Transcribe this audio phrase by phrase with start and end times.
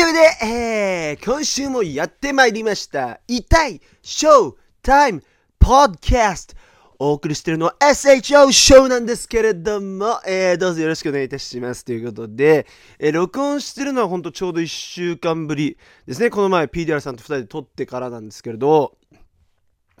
[0.00, 3.20] というわけで、えー、今週もやってまいりました。
[3.28, 5.22] 痛いショータイム
[5.58, 6.56] ポッドキャスト。
[6.98, 11.84] お送りしてるのは SHO ショーなんですけれども、えー、どうぞよろしくお願いいたします。
[11.84, 12.66] ということで、
[12.98, 15.76] えー、録音してるのはほんとちょうど1週間ぶり
[16.06, 16.30] ですね。
[16.30, 18.96] この前 PDR さんと2人で撮ってからなんですけれど、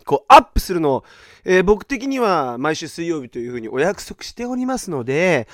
[0.06, 1.04] こうアップするのを、
[1.44, 5.46] えー僕的には毎週水曜日というふうにお約束しておりますので、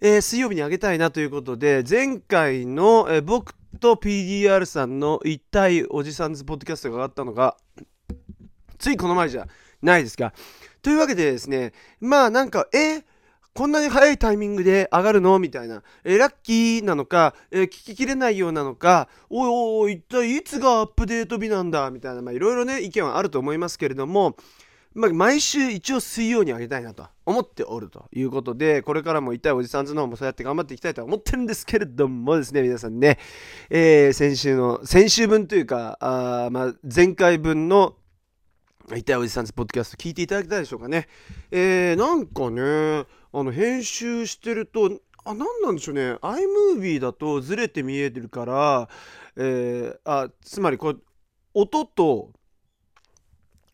[0.00, 7.56] えー水曜日にあげたいなということで前回の、えー僕と PDR さんの一体おじさんズポッドキャストが上がったのが
[8.78, 9.46] ついこの前じゃ
[9.82, 10.32] ないですか。
[10.82, 13.04] というわけでですねまあなんかえ
[13.54, 15.38] こんなに早いタイミングで上がるの？
[15.38, 19.48] みたいな、えーラッキーなのか、えー聞ききれないようなのか、おい
[19.84, 21.90] おい、一体いつがアップデート日なんだ？
[21.90, 24.36] みたいな、まあいろいろね、意見はあると思いますけれども、
[24.94, 33.18] まあ、毎週一応水曜にあげたいなと思っておるということで、これからも痛いおじさんズの方もそうやって頑張っていきたいと思ってるんですけれどもですね、皆さんね、
[33.70, 37.96] えー先週の、先週分というか、あまあ、前回分の
[38.94, 41.08] 痛いおじさんズポッドキャスト聞いていただけたでしょうかね。
[41.50, 46.14] えー、なんかね、あの編集してると、あ、なんなんでしょうね。
[46.14, 48.88] iMovie だとずれて見えてるから、
[49.36, 50.98] えーあ、つまりこれ、
[51.54, 52.32] 音と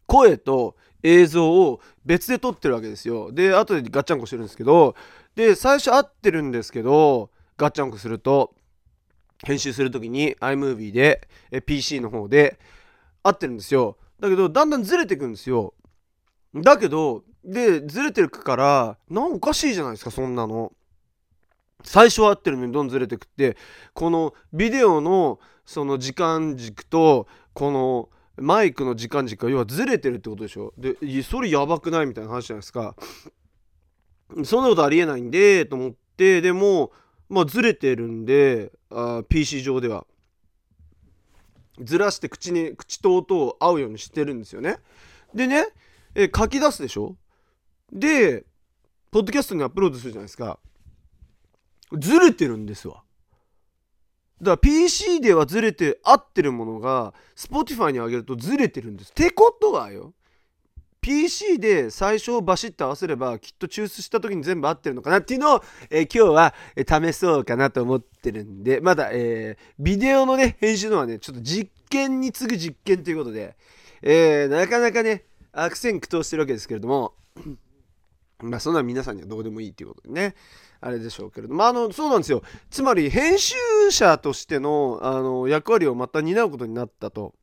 [0.06, 3.32] 声と映像を別で撮ってるわけですよ。
[3.32, 4.94] で、後でガッチャンコしてるんですけど、
[5.34, 8.54] で、最初合ってるんですけど、ガッチャンコすると、
[9.44, 12.58] 編集するときに iMovie で、え PC の方で
[13.22, 13.96] 合ってるんですよ。
[14.20, 15.74] だけど、だんだんずれていくんですよ。
[16.54, 20.72] だけど、で、ずれてるから、なんおかしいじゃないですか、そんなの。
[21.84, 23.56] 最初は合ってるのにどんどんずれてくって、
[23.94, 28.08] このビデオのその時間軸と、この
[28.40, 30.72] マイクの時間軸が要はずれてるってことでしょ？
[30.78, 32.94] で、それやばくないみたいな話じゃないですか。
[34.44, 36.92] そんなことありえないんで、と思って、でも、
[37.28, 40.06] まあずれてるんで、あ PC 上では。
[41.80, 44.78] ずらして口に、口と音を合うようにしてるんですよね。
[45.34, 45.66] でね、
[46.14, 47.16] え書き出すでしょ？
[47.92, 48.44] で、
[49.10, 50.58] ポッドキャストにアップロードするじゃないですか。
[51.98, 53.02] ずれてるんですわ。
[54.40, 59.10] だから PC ではずれて合ってるものが Spotify に上げるとずれてるんです。
[59.10, 60.14] ってことはよ。
[61.00, 73.56] PC で最初をバシッと合わせればきっと抽出した時に全部合ってるのかなっていうのを、えー今日は、えー試そうかなと思ってるんでまだ、えービデオのね編集のはねちょっと実験に次ぐ実験ということで、
[74.02, 77.14] えーなかなかね悪戦苦闘してるわけですけれども
[78.40, 80.34] まあそんな皆さんにはどうでもいいっていうことでね
[80.80, 81.54] あれでしょうけれど。
[81.54, 82.42] もあのそうなんですよ。
[82.70, 83.56] つまり編集
[83.90, 87.34] 者としてのあの役割をまた担うことになったと。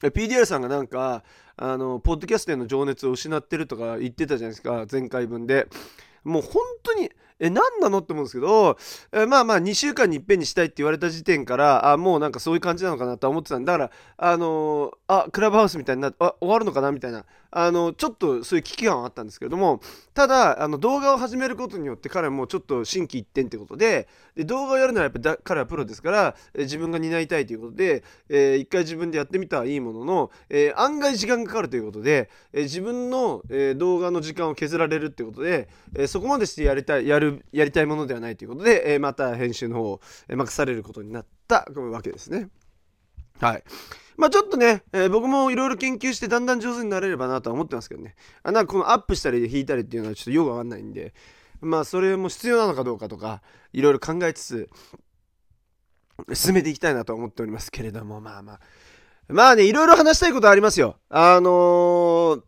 [0.00, 1.22] PDR さんがなんか
[1.56, 4.86] あのポッドキャストへの情熱を失ってるとか言ってたじゃないですか。
[4.90, 5.68] 前回分で。
[6.24, 8.78] もう本当にえ何なのって思うんですけど
[9.12, 17.24] えまあまあ2週間にいっぺんにしたいって言われた時点からあもうなんかそういう感じなのかなと思ってたんだからあのーあクラブハウスみたいになってあ終わるのかなみたいな。
[17.52, 19.80] あのちょっとそういう危機感はあったんですけれども
[20.14, 42.48] ただあの動画を始めることによって彼はもうちょっと心機一転ってことでで動画をやるならやっぱだ彼はプロですからえ自分が担いたいということで、えー一回自分でやってみたはいいものの、えー案外時間がかかるということで、えー自分の、え動画の時間を削られるってことで、えそこまでしてやりたいやるやりたいものではないということで、えまた編集の方を任されることになったわけですね。
[43.40, 43.64] はい。
[44.16, 48.14] まあちょっとね、えー僕もいろいろ研究してだんだん上手になれればなとは思ってますけどね。
[48.42, 51.14] あなんかこのアップしたり引いたりっていうのはちょっとよくわかんないんで、
[51.60, 54.70] まあそれも必要なのかどうかとか、いろいろ考えつつ、
[56.34, 58.60] 進めていきたいなと思っておりますけれども、まあまあ。
[59.28, 60.96] まあね、いろいろ話したいことありますよ。
[61.08, 62.42] あのー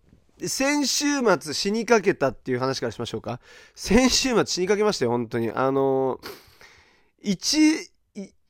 [0.46, 3.40] 先週末死にかけたっていう話からしましょうか。
[3.76, 5.50] 先週末死にかけましたよ、本当に。
[5.52, 7.90] あのー、1、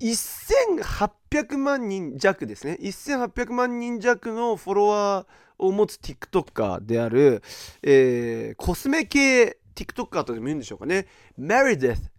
[0.00, 2.78] 1800万人弱ですね。
[2.80, 7.42] 1800万人弱のフォロワーを持つ TikToker である、
[7.82, 11.06] えーコスメ系 TikToker とでも言うんでしょうかね。
[11.36, 12.12] メリデス・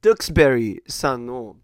[0.00, 1.56] ドクスベリーさんの、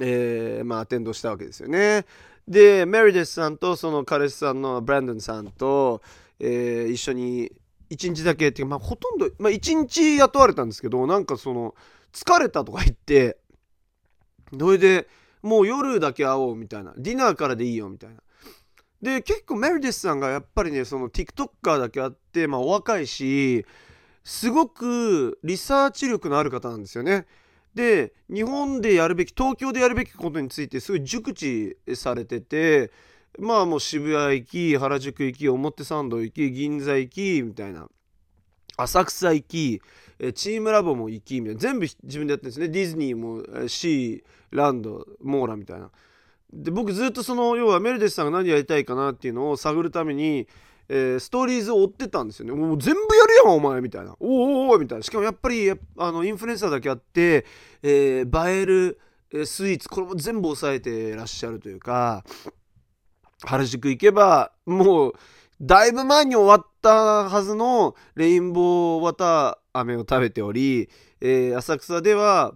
[0.00, 2.04] えーまあ、アテンドしたわけですよね。
[2.46, 6.02] で、メリデスさんとその彼氏さんのブランドンさんと、
[6.38, 7.52] えー一緒に
[7.90, 11.74] 1日だけっていうか、まあ、ほとんど、まあ、1日雇われたんですけど、なんかその、
[12.12, 13.38] 疲れたとか言って、
[14.58, 15.08] それで
[15.42, 18.16] もう夜だけ会おうみたいな、ディナーからでいいよみたいな。
[19.00, 23.64] で、結構メリディスさんがやっぱりね、その TikToker だけあって、まあお若いし、
[24.24, 27.26] すごくリサーチ力のある方なんですよね。
[27.76, 32.90] で日本でやるべき東京でやるべきことについてすごい熟知されてて
[33.38, 37.88] まあもう渋谷行き原宿行き表参道行き銀座行きみたいな
[38.78, 39.82] 浅草行き
[40.18, 41.60] えチームラボも行きみたいな。
[41.60, 42.68] 全部自分でやってるんですね。
[42.68, 45.90] ディズニーもえシーランドモーラみたいな。
[46.52, 50.46] で僕ずっとその要はメルデスさんが何やりたいかなっていうのを探るために、
[50.88, 52.52] えー、ストーリーズを追ってたんですよね。
[52.52, 54.16] もう全部やるやんお前みたいな。
[54.20, 55.02] おおおみたいな。
[55.02, 55.76] しかもやっぱりあ
[56.12, 57.44] のインフルエンサーだけあって、
[57.82, 59.00] えー、映える
[59.44, 62.24] スイーツこれも全部抑えてらっしゃるというか
[63.42, 65.14] 原宿行けばもう
[65.60, 66.90] だいぶ前に終わった
[67.28, 72.54] はずのレインボーわた飴を食べており、えー、浅草では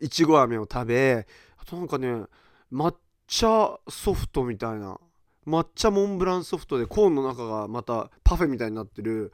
[0.00, 1.26] いちご飴を食べ
[1.58, 2.24] あとなんかね
[2.72, 2.94] 抹
[3.26, 4.98] 茶ソフトみたいな
[5.46, 9.32] 抹茶モンブランソフトでコーンの中がまたパフェみたいになってる。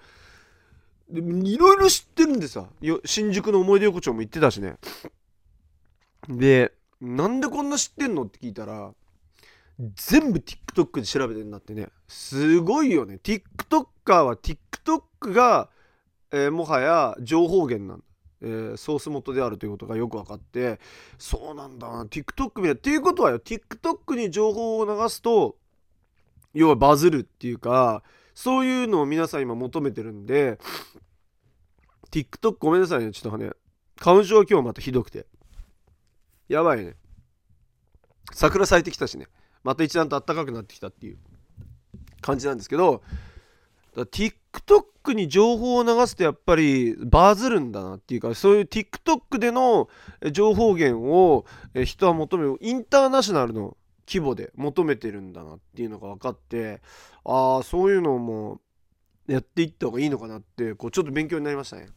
[1.11, 2.67] いろいろ知ってるんでさ
[3.05, 4.77] 新宿の思い出横丁も行ってたしね。
[6.29, 8.95] でなんでこんな知ってんのって聞いたら
[9.79, 11.89] 全部 TikTok で調べてんだってね。
[12.09, 13.19] すごいよね。
[13.23, 15.69] TikToker は TikTok が、
[16.33, 18.05] えー、もはや情報源なんだ、
[18.43, 20.79] えー、ソース元であるということがよく分かって。
[21.19, 22.05] そうなんだな。
[22.05, 22.73] TikTok みたいな。
[22.75, 23.39] っていうことはよ。
[23.41, 25.57] TikTok に情報を流すと
[26.53, 30.59] 要はバズるっていうかそういうのを皆さん今求めてるんで
[32.13, 33.11] TikTok ごめんなさいね。
[33.11, 33.51] ちょっとね。
[33.97, 35.27] 花粉症は今日またひどくて。
[36.49, 36.95] やばいね。
[38.33, 39.27] 桜咲いてきたしね。
[39.65, 41.19] また一段と暖かくなってきたっていう
[42.21, 43.03] 感じなんですけど
[43.97, 49.89] TikTok に情報を流すとやっぱりバズるんだなっていうかそういう TikTok での
[50.33, 51.45] 情報源を
[51.85, 53.77] 人は求めるインターナショナルの
[54.07, 56.83] 規模で求めてるんだなっていうのが分かって
[57.25, 58.61] ああそういうのも
[59.27, 61.89] やっていった方がいいのかなってこうちょっと勉強になりましたね。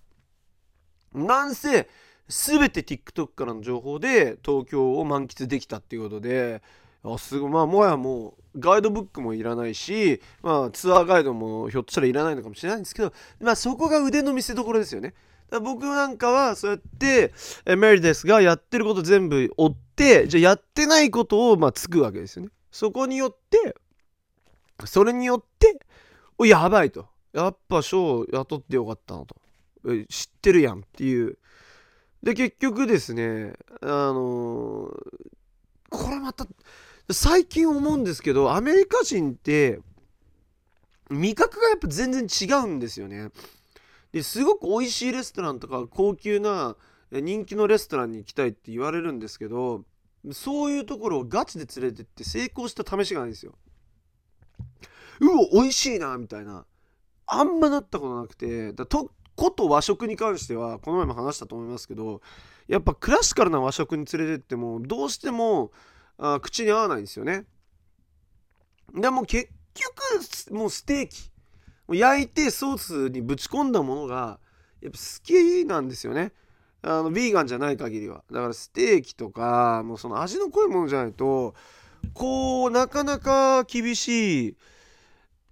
[1.13, 1.89] なんせ
[2.27, 6.61] 全て TikTok からの情報で東京を満喫できたっていうことで
[7.03, 15.13] あすごいまあもはやもうガイドブックもいらないし、まあ、ツアーガイドもひょっとしたらいらないのかもしれないんですけど、まあ、そこが腕の見せ所ですよね。
[15.61, 17.31] 僕なんかはそうやって
[17.77, 22.51] メリデスがやってること全部追ってじゃあやってないことをまあつくわけですよね。
[22.69, 23.75] そこによって
[24.85, 25.79] それによって
[26.38, 29.35] おやばいとやっぱショー雇ってよかったなと
[30.09, 31.38] 知ってるやんっていう
[32.21, 34.89] で結局ですねあのー、
[35.89, 36.45] これまた
[37.09, 39.80] 最近思うんですけどアメリカ人って
[41.09, 43.30] 味覚がやっぱ全然違うんですよね。
[44.12, 46.75] ですごく美味しいレストランとか高級な
[47.12, 49.83] 人気のレストランに行きたいって言われるんですけど
[50.31, 53.54] そういうところをガチで連れてって成功した試しがないんですよ。
[55.19, 56.65] うわ美味しいなみたいな
[57.25, 62.21] あんまなったことなくてだとこと和食に関してはこの前も話したと思いますけど
[62.68, 65.71] やっぱクラシカルな和食に連れてってもどうしても
[66.17, 67.45] あ口に合わないんですよね。
[68.93, 71.31] でも結局もうステーキ。
[71.89, 74.39] 焼いてソースにぶち込んだものが
[74.81, 76.33] やっぱ好きなんですよね。
[76.81, 78.23] あのビーガンじゃない限りは。
[78.31, 81.55] だからステーキとかもうその味の濃いものじゃないと
[82.13, 84.57] こうなかなか厳しい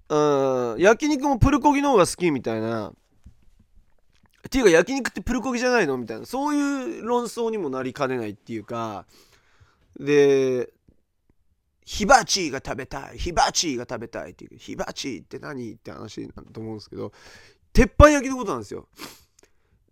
[0.10, 2.90] うん焼肉もプルコギの方が好きみたいな。
[2.90, 6.26] っていうか焼肉ってプルコギじゃないのみたいな。
[6.26, 9.06] そういう論争にもなりかねないっていうか。
[10.00, 10.70] で
[11.86, 17.12] ヒバチが食べたいヒバチが食べたいっていうヒバチって何って話だと思うんですけど
[17.74, 18.88] 鉄板焼きのことなんですよ。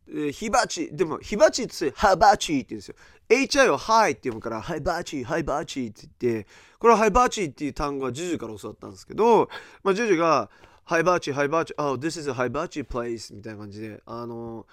[0.08, 2.96] でヒバチでもヒバチってハバチって言うんですよ。
[3.30, 6.48] HI をハイって読むからハイバチーハイバチーって言って
[6.80, 9.50] これはハイバチーっていう単語はジュジュから教わったんですけど、
[9.84, 10.50] まあ、ジュジュが
[10.86, 14.66] ハイバーチ、ハイバーチ、oh, this is a hibachi place みたいな感じで、あの、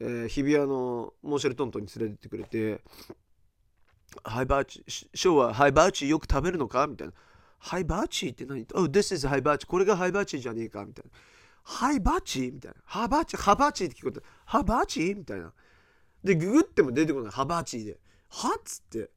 [0.00, 2.82] えー、日比谷のモンシェルトントンに連れてってくれて、
[4.24, 6.86] ハイバーチ、ショーはハイバーチよく食べるのか？
[6.86, 7.14] みたいな。
[7.58, 8.66] ハイバーチって何?
[8.76, 9.66] Oh, this is hibachi。
[9.66, 10.84] これがハイバーチじゃねえか？
[10.84, 11.10] みたいな。
[11.62, 12.50] ハイバーチ？
[12.52, 12.76] みたいな。
[12.84, 14.20] ハバーチ、ハバーチって聞こえた。
[14.44, 15.14] ハバーチ？
[15.14, 15.52] みたいな。
[16.22, 17.32] で、ググっても出てこない。
[17.32, 17.98] ハバーチで。
[18.28, 19.10] はっつって。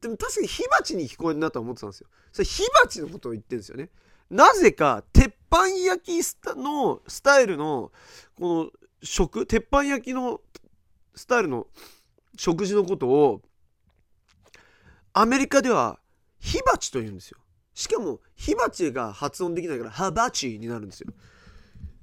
[0.00, 2.08] でも確かに火鉢に聞こえるなと思ってたんですよ。
[2.32, 3.90] それ火鉢のことを言ってるんですよね。
[4.30, 7.92] なぜか鉄板焼きスタのスタイルの
[8.38, 8.70] この
[9.02, 10.40] 食鉄板焼きの
[11.14, 11.66] スタイルの
[12.36, 13.42] 食事のことを
[15.18, 15.98] アメリカでは
[16.38, 17.38] 火鉢と言うんですよ。
[17.72, 21.10] しかも火鉢が発音できないからハバチになるんですよ。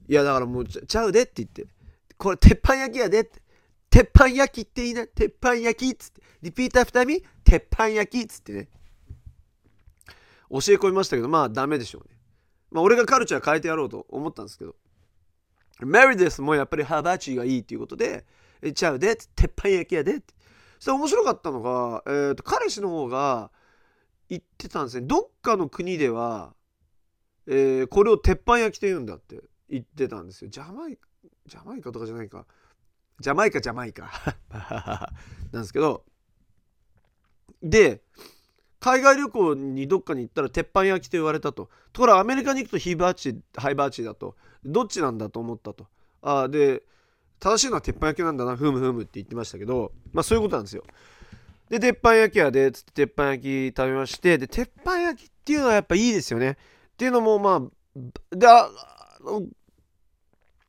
[0.07, 1.67] いやだからもうちゃうでって言って。
[2.17, 3.39] これ鉄板焼きやでって。
[3.91, 6.21] 鉄板焼きっていいな鉄板焼きっつって。
[6.41, 8.67] リピーター2人鉄板焼きっつってね。
[10.49, 12.17] 教え込みましたけどまあダメでしょうね。
[12.71, 14.75] まあ俺がカルチャー変えてやろうと思ったんですけど。
[15.81, 18.25] メリデスもやっぱりハバチがいいっていうことで
[18.73, 20.33] ちゃうで鉄板焼きやでって。
[20.83, 23.51] それ面白かったのが、えーと、彼氏の方が
[24.29, 26.53] 言ってたんですねどっかの国では、
[27.47, 30.97] えー、これを鉄板焼きと言うんだって言ってたんですよジャマイ
[31.45, 32.45] ジャマイカとかじゃないか。
[33.19, 34.11] ジャマイカ、ジャマイカ。
[35.51, 36.05] なんですけど、
[37.61, 38.01] で、
[38.79, 41.69] 海外旅行にどっかに行ったら鉄板焼きと言われたと。
[41.91, 44.35] ところがアメリカに行くとヒバチハイバーチだと。
[44.65, 45.87] どっちなんだと思ったと。
[46.21, 46.83] あで、
[47.43, 50.83] 正しいのは鉄板焼きなんだな、ふむふむって言ってましたけど、まあそういうことなんですよ。
[51.69, 56.51] で、鉄板焼き屋で、つって鉄板焼き食べまして、で、鉄板焼きっていうのはやっぱいいですよね。
[56.51, 58.69] っていうのも、まあ、で、あ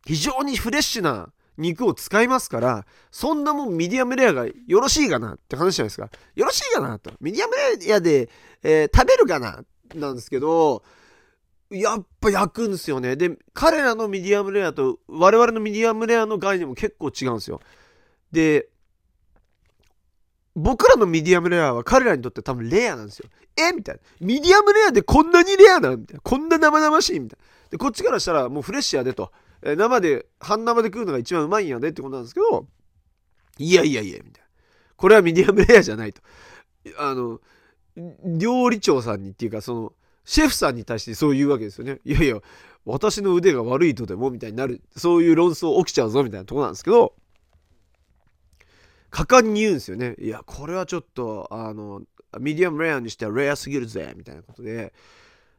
[0.04, 6.10] 非常にフレッシュな肉を使いますから、そんなもんミディアムレアがよろしいかなって話じゃないですか。
[6.34, 7.12] よろしいかなと。
[7.20, 7.54] ミディアム
[7.86, 8.28] レアで、
[8.64, 9.64] えー、食べるかな
[9.94, 10.82] なんですけど、
[11.74, 13.16] やっぱ焼くんですよね。
[13.16, 17.60] で、彼らのミディアムレアと我々のミディアムレアの概念も結構違うんですよ。
[18.32, 18.68] で、
[20.54, 23.28] 僕らのミディアムレアは彼らにとって多分レアなんですよ。
[23.56, 23.72] え？
[23.72, 24.00] みたいな。
[24.20, 26.20] ミディアムレアでこんなにレアなみたいな。
[26.20, 27.20] こんな生々しい？
[27.20, 27.70] みたいな。
[27.70, 29.32] で、こっちからしたらもうフレッシュやでと。
[29.62, 32.66] え生で、半生で食うのが一番うまいんやでってことなんですけど、
[33.58, 34.48] いやいやいや、みたいな。
[34.96, 36.20] これはミディアムレアじゃないと。
[36.98, 37.40] あの、
[38.24, 39.92] 料理長さんにっていうか、その、
[40.24, 42.00] シェフさんに対してそう言うわけですよね。
[42.04, 42.40] いやいや、
[42.84, 47.14] 私の腕が悪いとでもみたいになる、そういう論争起きちゃうぞみたいなとこなんですけど、
[49.10, 50.16] 果敢に言うんですよね。
[50.18, 52.02] いや、これはちょっと、あの、
[52.40, 54.92] ミディアムレアにしてはレアすぎるぜ、みたいなことで、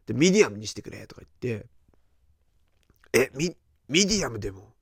[0.06, 1.68] で、ミディアムにしてくれ、とか言って、
[3.14, 3.56] え、ミ、
[3.88, 4.74] ミディアムでも、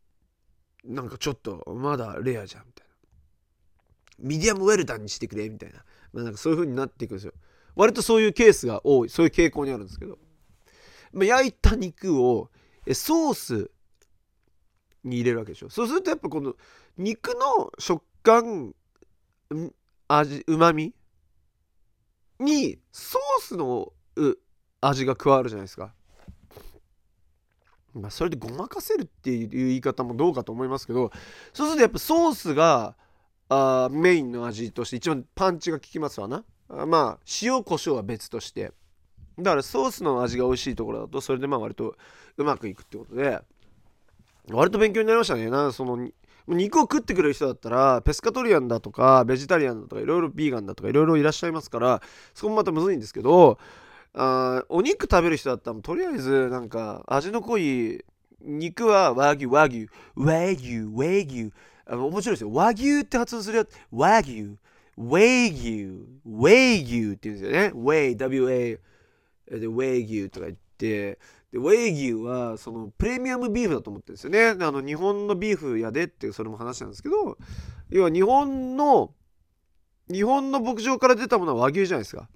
[0.83, 4.29] なんかちょっと、まだレアじゃん、みたいな。
[4.29, 5.85] ミディアムウェルダンにしてくれ、みたいな。
[6.11, 7.33] まあ、なんかそういう風になっていくんですよ。
[7.75, 10.17] 割とそういうケースが多い、そういう傾向にあるんですけど、
[11.11, 12.49] ま、焼いた肉を、
[12.91, 13.71] ソース
[15.03, 15.69] に入れるわけでしょ。
[15.69, 16.55] そうするとやっぱこの
[16.97, 18.73] 肉の食感、
[20.07, 20.93] 味、うまみ
[22.39, 23.93] にソースの
[24.81, 25.93] 味が加わるじゃないですか。
[27.93, 31.11] まあ、それでごまかせるっていう言い方もどうかと思いますけど
[31.53, 32.95] そうするとやっぱソースが
[33.49, 36.43] あメインの味として一番パンチが効きますわな
[36.85, 38.71] まあ塩コショウは別として。
[39.39, 41.95] だからソースの味が美味しいところだとそれでまあ割と
[42.37, 43.41] うまくいくってことで。
[44.51, 45.49] 割と勉強になりましたね。
[45.49, 46.09] なその
[46.47, 52.01] 肉を食ってくれる人だったらペスカトリアンだとかベジタリアンだとかいろいろビーガンだとかいろいろいらっしゃいますから
[52.33, 53.57] そこもまたむずいんですけど
[54.13, 58.03] あお肉食べる人だったらとりあえずなんか味の濃い
[58.41, 61.53] 肉は和牛和牛和牛和牛。
[61.85, 62.51] あ面白いですよ。
[62.51, 64.57] 和牛って発音するやつ和牛。
[64.97, 67.71] 和牛和牛って言うんですよね。
[67.73, 68.79] Way WA
[69.59, 71.19] で和牛とか言って。
[71.51, 74.65] で和牛はそのプレミアムビーフだと思ってるんですよね。
[74.65, 77.37] あの日本のビーフやでってそれも話なんですけど
[77.89, 79.13] 要は日本の
[80.11, 82.27] 日本の牧場から出たものは和牛じゃないですか。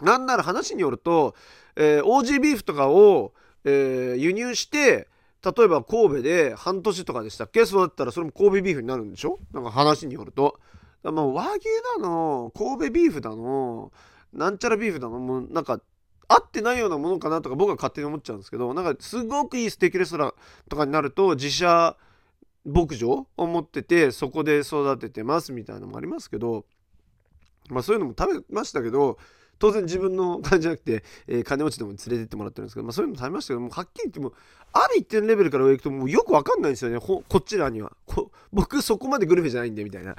[0.00, 1.36] なんなら話によると、
[1.76, 3.32] えー、オージービーフとかを、
[3.64, 5.08] えー、輸入して
[5.44, 7.64] 例えば神戸で半年とかでしたっけ？
[7.64, 9.38] そうだったらそれも神戸ビーフになるんでしょ？
[9.52, 10.58] なんか話によると。
[11.02, 11.66] だもう和牛
[11.98, 13.92] だの神戸ビーフだの
[14.32, 15.80] なんちゃらビーフだのもうなんか
[16.28, 20.32] 合ってないようなものかなとか僕は勝手に思っちゃうんですけどなんかすごくいいステーキレストラン
[20.68, 21.96] とかになると自社
[22.64, 26.64] 牧場を持っててそこで育ててますみたいなのもありますけど
[27.68, 29.18] まあそういうのも食べましたけど
[29.62, 34.32] 当然自分の金じじゃなくて、えー、金持ちでも連れてってもらってるんですけど、まあ、そういうのも食べましたけどもはっきり言っても
[34.72, 36.98] ある一定のレベルから上行くともうよくわかんないんですよね。
[36.98, 37.92] こっちらには。
[38.52, 40.16] 僕そこまでグルメじゃないんでみたいな。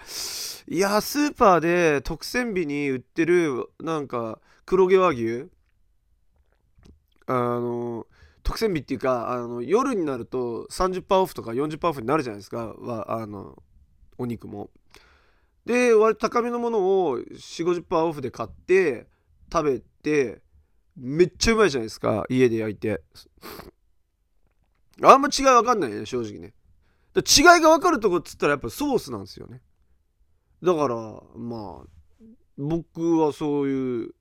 [0.70, 5.50] いやスーパーで特選日に売ってるなんか黒毛和牛。
[7.26, 8.08] あの
[8.44, 12.68] 特選日っていうかあの夜になると30%オフとか40%オフになるじゃないですか。
[12.68, 13.62] はあの
[14.18, 14.70] お肉も。
[15.66, 19.12] で割と高めのものを450%オフで買って
[19.54, 20.42] 食べて
[20.98, 23.04] めっちゃうまいじゃないですか家で焼いて。
[25.04, 26.54] あんま違い分かんないね正直ね。
[27.16, 29.62] 違いが分かるとこっつったらやっぱソースなんですよね。
[30.64, 30.96] だから
[31.36, 31.88] まあ
[32.58, 34.16] 僕はそういう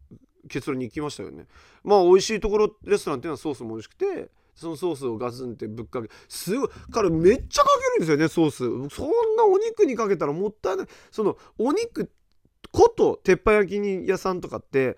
[0.48, 1.46] 結論に行きましたよね。
[1.82, 8.94] まあ美味しいところレストランっていうのはソースも美味しくてそのソースをガツンってぶっかけすごいからめっちゃかけるんですよねソース。
[8.94, 10.86] そんなお肉にかけたらもったいない。
[11.10, 12.10] そのお肉
[12.70, 14.96] こと鉄板焼き屋さんとかって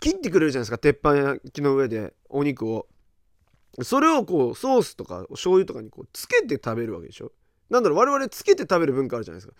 [0.00, 0.78] 切ってくれるじゃないですか。
[0.78, 2.86] 鉄板焼きの上でお肉を。
[3.82, 7.32] それをこうソースとか醤油とかにこうつけて食べるわけでしょ。
[7.70, 9.54] なんだろう我々つけて食べる文化あるじゃないですか。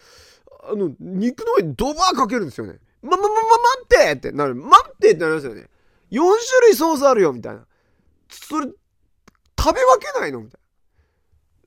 [0.71, 2.78] あの肉の上にドバーかけるんですよね。
[3.02, 3.40] ま、ま、ま、ま、待
[3.85, 4.54] ってってなる。
[4.54, 5.68] 待ってってなりますよね。
[6.11, 7.66] 4種類ソースあるよみたいな。
[8.30, 10.40] それ食べ分けないの？
[10.40, 10.61] みたい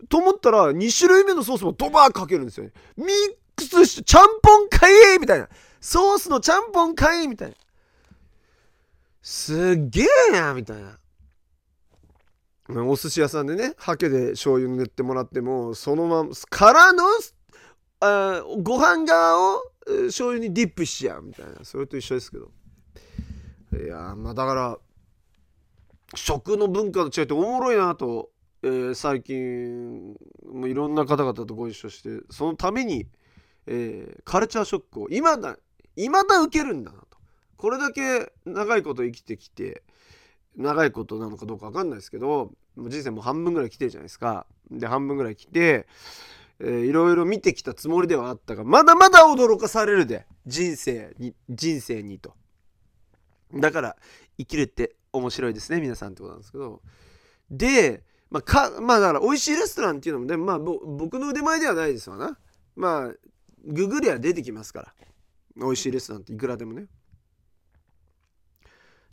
[0.01, 0.07] な。
[0.07, 2.71] と思ったら2種類目のソースもドバーかけるんですよね。
[2.97, 3.07] ミッ
[3.55, 5.47] クスしてちゃんぽんかいみたいな。
[5.79, 7.55] ソースのちゃんぽんかいみたいな。
[9.21, 10.97] すっげえなみたいな。
[12.69, 17.03] お寿司屋さんでねハケで醤油塗ってもらってもそのままからの
[17.99, 19.61] あご飯側を
[20.05, 21.63] 醤油にディップしちゃうみたいな。
[21.63, 22.51] それと一緒ですけど。
[23.73, 24.79] いやまあだから
[26.15, 28.31] 食の文化の違いっておもろいなと、
[28.63, 30.13] えー、最近
[30.45, 33.07] もいろんな方々とご一緒してそのために、
[33.65, 35.57] えー、カルチャーショックを今だ
[35.95, 36.97] 今だ受けるんだな。
[37.61, 39.83] これだけ長いこと生きてきて
[40.57, 44.47] 長いことなのかどうか分かんないですけど人生も半分ぐらい来てるじゃないですか。
[44.71, 45.85] で半分ぐらい来て、
[46.59, 52.33] えー、いろいろ見てきたつもりではあったがまだまだ驚かされるで人生に人生にと。
[53.53, 53.95] だから
[54.39, 56.81] 生きるって面白いですね皆さんってことなんですけど。
[57.51, 62.39] でまあかまあだから美味しいレストランっていうのもでまあ僕の腕前ではないですわな。
[62.75, 63.13] まあ
[63.67, 64.93] ググりゃ出てきますから。
[65.55, 66.87] 美味しいレストランっていくらでもね。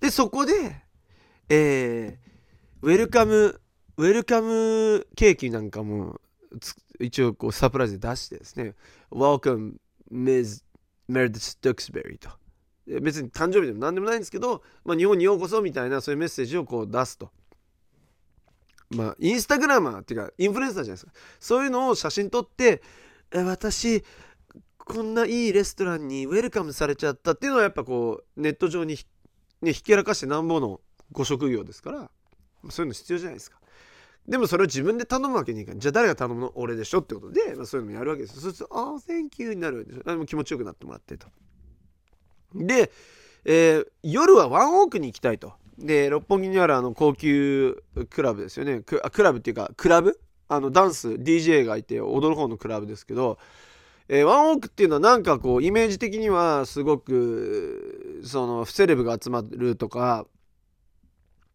[0.00, 0.82] でそこで
[1.50, 3.60] えー、ウェルカム
[3.96, 6.20] ウェルカムケーキなんかも
[7.00, 8.74] 一応こうサプライズで出してですね
[9.10, 9.76] Welcome
[10.10, 10.64] Ms.
[11.10, 12.28] Meredith Duxbury と
[13.00, 17.30] 別に誕生日でも何でもないんですけど、まあ、日本にようこそみたいなそういうメッセージをこう出すと。
[18.90, 21.12] まあ、インスタグラマーっていうか、インフルエンサーじゃないですか。
[21.38, 22.82] そういうのを写真撮って、
[23.30, 24.02] え私、
[24.78, 28.96] こんないいレストランにウェルカムされちゃったっていうのはやっぱこう、ネット上に、
[29.62, 30.80] ね、ひけらかしてなんぼの
[31.12, 32.10] ご職業ですから、
[32.70, 33.58] そういうの必要じゃないですか。
[34.26, 35.80] でもそれを自分で頼むわけにいかない。
[35.80, 36.52] じゃあ誰が頼むの？
[36.54, 40.26] 俺でしょってことで、まあ、そういうのもやるわけですそうすると、ああ、Thank you になるわけでしょ。
[40.26, 41.28] 気持ちよくなってもらってと。
[42.54, 42.90] で、
[43.44, 45.54] えー、夜はワンオークに行きたいと。
[45.78, 48.80] で、六本木にあるあの高級クラブですよね。
[48.80, 50.20] ククラブっていうか、クラブ？
[50.48, 53.38] あのダンス、DJ がいて踊る方のクラブですけど、
[54.08, 60.26] えー、ワンオークっていうのはなんかこう、イメージ的にはすごく、その、セレブが集まるとか、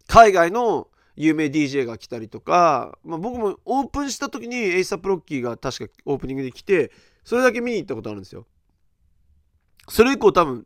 [0.08, 6.92] 海外の有名 DJ が来たりとか、まあ、僕もオープンした時にエイサップロッキーが確かオープニングで来て、
[7.24, 8.46] それだけ見に行ったことあるんですよ。
[9.90, 10.66] それ以降多分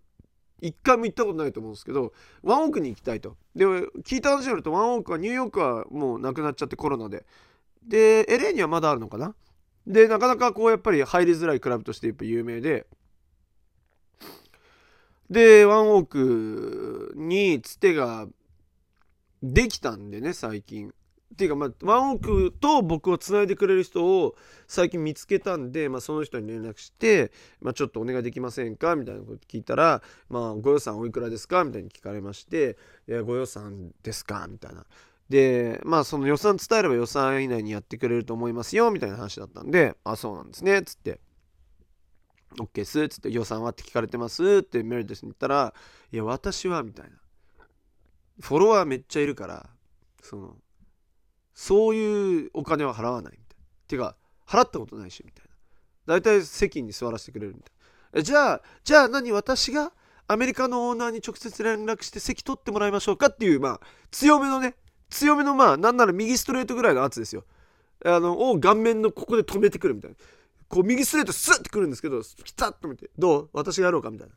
[0.62, 3.36] 一回も行ったことないと思うんですけどワンオークに行きたいと。
[3.56, 7.26] で聞いた話によるとワンオークはニューヨークはもうなくなっちゃってコロナで。
[7.84, 9.36] で LA にはまだあるのかな？
[9.88, 12.86] でなかなかこうやっぱり入りづらいクラブとしてやっぱ有名で
[15.30, 18.28] でワンオークにつてが
[19.42, 20.92] できたんでね最近っ
[21.38, 24.36] ていうか、まあ、ワンオークと僕をつないでくれる人を
[24.68, 34.86] 最近見つけたんで、まあ、その人に連絡して、まあ、ちょっとお願いできませんかみたいなこと聞いたら、まあ、ご予算おいくらですかみたいに聞かれまして、いや、ご予算ですかみたいな。
[35.30, 41.20] で、まあ、その予算伝えれば予算以内にやってくれると思いますよ、みたいな話だったんで、あ、そうなんですね、つって。
[42.60, 45.74] OK っす、つって予算はって聞かれてますってメリデスに言ったら、
[46.12, 47.18] いや、私は、みたいな。
[48.40, 49.70] フォロワーめっちゃいるから、
[50.22, 50.56] その、
[51.54, 53.66] そういうお金は払わないみたいな。
[53.88, 54.16] てか、
[54.48, 55.52] 払ったことないし、みたいな。
[56.06, 57.72] 大体席に座らせてくれるみたい
[58.14, 58.24] な。
[58.24, 59.92] じゃあ、じゃあ何私が
[60.28, 64.76] アメリカのオーナーに直接連絡して席取ってもらいましょうかっていう、まあ、強めのね、
[65.10, 67.44] 強めのまあ、なんなら右ストレートぐらいの圧ですよ。
[68.06, 70.18] あの、を顔面のここで止めてくるみたいな。
[70.68, 73.50] こう、右ストレートスッてくるんですけど、ピタッと見て、どう？
[73.54, 74.34] 私がやろうかみたいな。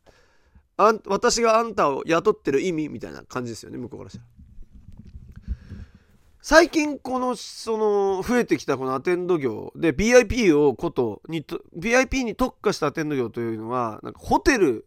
[0.77, 4.25] あん私があんたを雇ってる意味みたいな感じですよね、向こうからしたら。
[6.43, 11.45] 最近このその増えてきたこのアテンド業で VIP をことに
[11.77, 14.87] VIP に特化したアテンド業というのはなんかホテル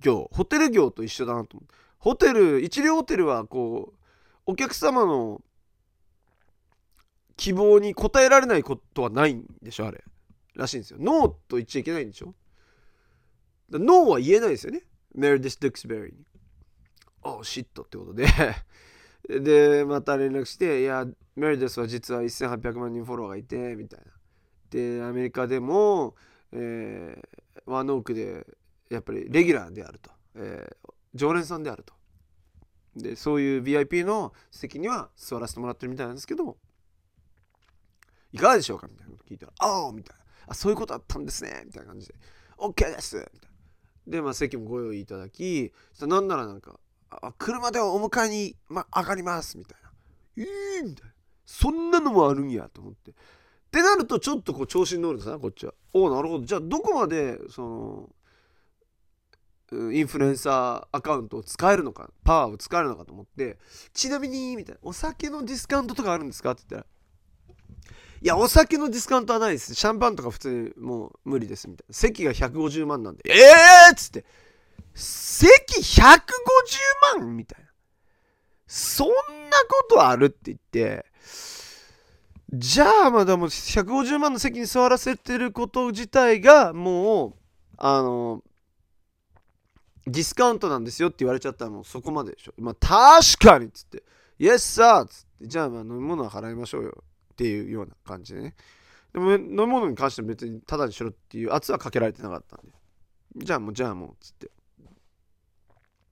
[0.00, 3.99] 業ホテル業と一緒だなと思うホテル一流ホテルはこう
[4.50, 5.40] お客様の
[7.36, 10.04] 希望に応えられないことはないんでしょあれ
[10.54, 12.34] らしいんですよノーと言っちゃいけないんでしょ
[13.70, 14.82] ノーは言えないですよね
[15.14, 16.12] メリディス・デュクスベリーに。
[17.22, 18.26] おシットってことで
[19.40, 24.12] で、また連絡して、いや、メリディスは実は1800万人フォローがいて、みたいな。
[24.70, 26.14] で、アメリカでも、
[26.52, 28.46] えー、ワンオークで、
[28.88, 30.10] やっぱりレギュラーであると。
[30.36, 31.92] えー、常連さんであると。
[32.96, 36.56] で、そういう VIP の席には座らせてもらってるみたいなんですけど、
[38.32, 40.24] いかがでしょうかみたいなこと聞いたら、ああみたいな。
[40.48, 42.14] あ、そういうことあったんですねみたいな感じで、
[42.58, 43.50] OK ですみたい
[44.06, 44.12] な。
[44.18, 46.80] で、まあ、席もご用意いただき、なんならなんか、
[47.38, 49.90] 車でお迎えに、ま、上がりますみたいな。
[50.36, 51.14] えー、みたいな。
[51.44, 53.10] そんなのもあるんやと思って。
[53.10, 53.14] っ
[53.70, 55.74] てなるとちょっとこう調子に乗るんですなこっちは。
[55.92, 56.44] おおなるほど。
[56.44, 58.10] じゃあどこまでその
[59.72, 63.58] インフルエンサーアカウントを使えるのかパワーを使えるのかと思って
[63.92, 67.84] ちなみにみたいなお酒のディスカウントとかあるんですかって言ったら
[68.22, 74.24] いやお酒のディスカウントはないですシャンパンとか普通にもう無理ですみたいな席が150万なんでええー、っつって
[74.94, 76.18] 席150
[77.18, 77.70] 万みたいな。
[78.66, 79.14] そんな
[79.68, 81.04] ことあるって言って、
[82.52, 87.34] じゃあまだもう150万の席に座らせてること自体がもう
[87.78, 88.42] あの
[90.10, 92.52] ディスカウントなんですよって言われちゃったらもうそこまででしょ。
[92.58, 94.02] まあ確かにっつって、
[94.38, 98.54] イエスサーっつって、じゃあまあ飲み物は払いましょうよっていうような感じでね。
[99.12, 102.72] でも飲み物に関しては別にタダにしろっていう圧はかけられてなかったんで。
[103.36, 104.50] じゃあもうじゃあもうっつって。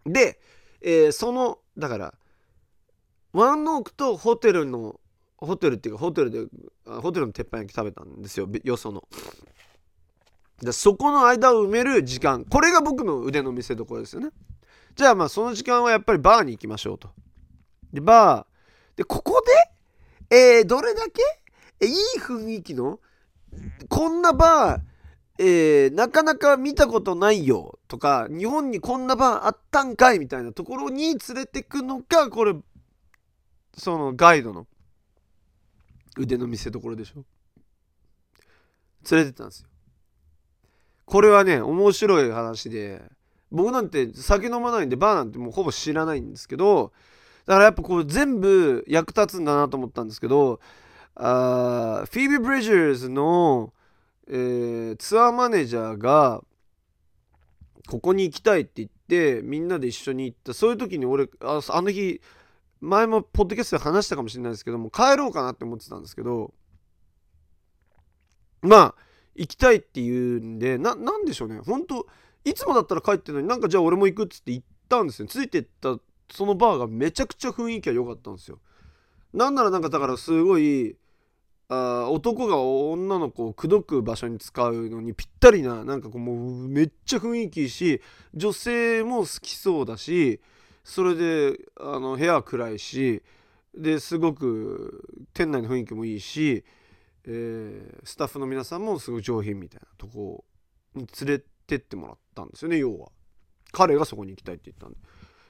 [0.06, 0.40] で、
[0.80, 2.14] えー、その、だから、
[3.32, 5.00] ワンオークとホテルの、
[5.36, 6.46] ホテルっていうかホテルで、
[6.86, 9.06] ホテルの鉄板焼き食べたんですよ、よその。
[10.62, 12.44] でそこの間を埋める時間。
[12.44, 14.30] これが僕の腕の見せ所ですよね。
[14.96, 17.10] じゃあまあその時間はやっぱりバーに行きましょうと。
[17.92, 18.96] でバー。
[18.98, 19.42] でここ
[20.30, 21.22] で、えー、どれだけ、
[21.80, 22.98] えいい雰囲気の
[23.88, 24.80] こんなバー
[25.40, 32.54] えー、なかなか見たことないよとか日本にこんなバーあったんかいみたいなところに連れてくのかこれ
[33.76, 34.66] そのガイドの
[36.16, 37.24] 腕の見せ所でしょ。
[39.08, 39.68] 連れてったんですよ。
[41.08, 43.02] これはね面白い話で
[43.50, 46.92] 僕なんて酒飲まないんでバーなんてもうほぼ知らないんですけど
[47.46, 50.60] だからやっぱこう全部役立つんだなと思ったんですけど
[51.14, 53.72] あフィービー・ブリジャーズの、
[54.28, 56.42] えー、ツアーマネージャーが
[57.88, 60.52] ここに行きたいって言ってみんなで一緒に行った。
[60.52, 62.20] そういう時に俺ああの日
[62.80, 66.52] 前もポッドキャストで話したかもしれないですけども帰ろうかなって思ってたんですけど
[68.60, 69.07] まあ
[69.38, 71.60] 行きたいって言うんでななんでしょうね。
[71.64, 72.06] 本当
[72.44, 75.28] いつもだったら帰ってるのになんかじゃあ俺も行くっつって行ったんですよ。
[75.28, 75.98] ついてった
[76.30, 78.58] そのバーがめちゃくちゃ雰囲気が良かったんですよ。
[79.32, 80.96] なんならなんかだからすごい
[81.68, 88.00] あ男が女の子を口説く場所に使うのにぴったりななんかこうもうめっちゃ雰囲気いいし
[88.34, 90.40] 女性も好きそうだし
[90.82, 93.22] それであの部屋暗いし
[93.74, 96.64] ですごく店内の雰囲気もいいし
[97.30, 100.44] えー、スタッフの皆さんもすごい上品みたいなとこ
[100.94, 103.10] に連れてってもらったんですよね要は。
[103.70, 104.96] 彼がそこに行きたいって言ったんで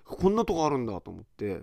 [0.05, 1.63] こんなとこあるんだと思って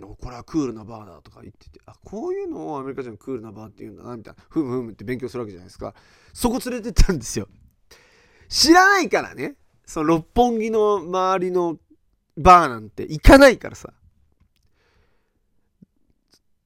[0.00, 5.94] これはクールなバーだとか言っててあこういうのをアメリカ人クールなバーって言うんだなみたいなふむふむって勉強するわけじゃないですか。
[6.32, 7.46] そこ連れてったんですよ。
[8.48, 9.54] 知らないからね。
[9.86, 11.78] その六本木の周りの
[12.36, 13.92] バーなんて行かないからさ。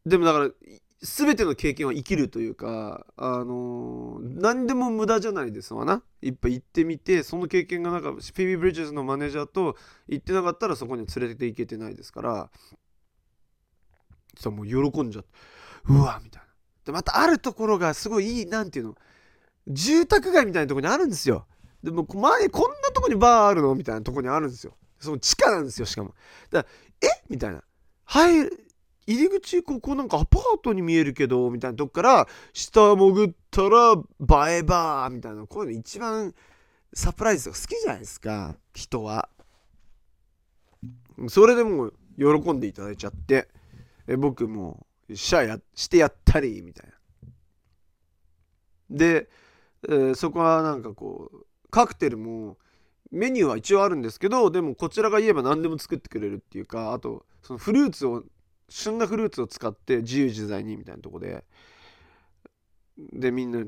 [0.07, 0.51] でもだから
[1.01, 6.03] 全ての経験は生きるというか、あのー、何でも無駄じゃないですわな。
[6.23, 9.77] いっぱい行ってみて、その経験がなんか、フィビー・ブリッジズのマネージャーと
[10.09, 12.51] 行ってなかったらそこに連れて行けてないですから、
[14.37, 15.31] さもう喜んじゃって、
[15.89, 16.49] うわみたいな。
[16.85, 18.97] で、またあるところがすごいいい、なんていうの、
[19.69, 21.47] 住宅街みたいなとこにあるんですよ。
[21.83, 24.77] でも前、こんなとこにバーあるのみたいなとこにあるんですよ。
[24.99, 26.15] その地下なんですよ、しかも。
[26.51, 26.69] だか
[27.01, 27.23] ら、え？
[27.29, 27.63] みたいな。
[28.05, 28.68] 入る、
[29.09, 36.35] 入り口ここなんかアパートに見えるけどみたいなとこから下潜ったら映えバーみたいなこういうの一番
[36.93, 38.57] サプライズとか好きじゃないですか。
[38.75, 39.31] 人は。
[41.29, 43.49] それでもう喜んでいただいちゃって。
[44.07, 46.95] え僕もシャやしてやったりみたいな。
[48.91, 49.29] で、
[49.89, 52.59] えー、そこはなんかこうカクテルも
[53.11, 58.25] メニューは一応あるんですけどでもこちらが言えば何でも作ってくれるっていうかあとそのフルーツを
[58.69, 61.45] 旬なフルーツを使って自由自在にみたいなとこで
[63.13, 63.65] でみんな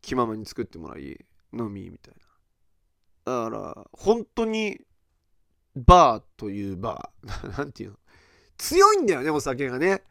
[0.00, 2.14] 気ままに作ってもらい飲みみたい
[3.26, 3.44] な。
[3.44, 4.78] だから本当に
[5.74, 7.96] バーというバー なんていうの？
[8.58, 10.02] 強いんだよねお酒がね。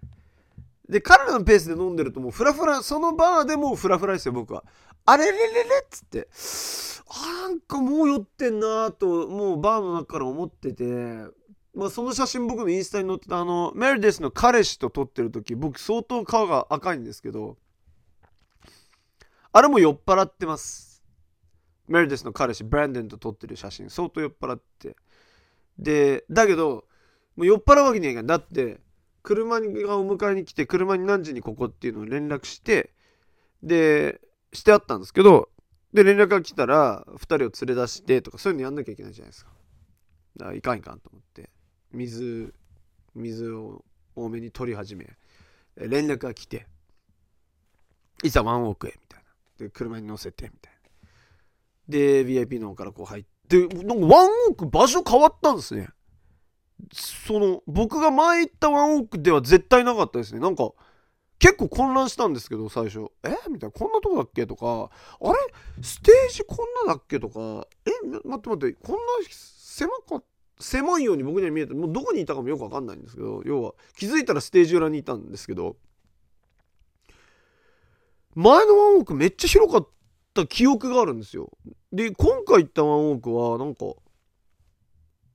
[0.90, 4.64] で彼らのペースで飲んでるともうフラフラそのバーでもうフラフラですよ僕は。
[5.06, 6.28] あれれれれっつって。
[7.10, 11.43] あなんかもう酔ってんなともうバーの中から思ってて。
[11.76, 17.58] まあ、その写真僕のインスタに載ってたあのメルデスの彼氏と撮ってる時僕相当顔が赤いんですけど
[19.52, 21.04] あれも酔っ払ってます。
[21.88, 23.90] メルデスの彼氏ブランデンと撮ってる写真。
[23.90, 24.96] 相当酔っ払って。
[25.78, 26.86] でだけど
[27.36, 28.80] もう酔っ払うわけにはいかないだって
[29.22, 32.94] 車がお迎えに来て車に何時にここっていうのを連絡して
[33.62, 34.22] で
[34.54, 35.50] してあったんですけど
[35.94, 39.52] で連絡が来たら2人を連れ出してとかそういうのやんなきゃいけないじゃないですか。
[40.38, 41.50] だからいかんいかんと思って。
[41.94, 42.54] 水
[43.16, 45.08] 水を多めに取り始め
[45.78, 46.68] 連絡が来て
[48.24, 49.20] いざワンオークへみたい
[49.60, 49.66] な。
[49.66, 50.80] で車に乗せてみたいな。
[51.88, 55.90] で VIP の方からこう入ってなんかワンオーク場所変わったんですね。
[56.94, 60.40] その僕が前行ったワンオークでは絶対なかったですね。
[60.40, 60.72] なんか
[61.40, 63.12] 結構混乱したんですけど最初。
[63.24, 63.30] え？
[63.50, 63.72] みたいな。
[63.72, 64.48] こんなとこだっけ？
[64.48, 64.90] とか
[65.22, 65.38] あれ？
[65.82, 67.20] ステージこんなだっけ？
[67.20, 67.68] とか。
[67.86, 67.92] え？
[68.08, 70.26] 待って待ってこんな狭かった
[70.60, 75.76] 狭いように僕には見えてもうどこにいたかもよく分かんないんですけど要は気づいたらステージ裏にいたんですけど
[78.36, 79.88] 前のワンオークめっちゃ広かっ
[80.34, 81.52] た記憶があるんですよ。
[81.92, 83.86] で、今回行ったワンオークは、なんか、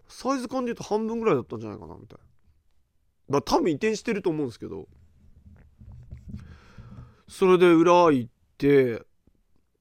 [0.09, 2.19] サイズ感で言うと半分ぐらいだったんじゃないかな、みたい
[3.29, 3.39] な。
[3.39, 4.89] だ多分移転してると思うんですけど、
[7.29, 9.03] それで裏行って、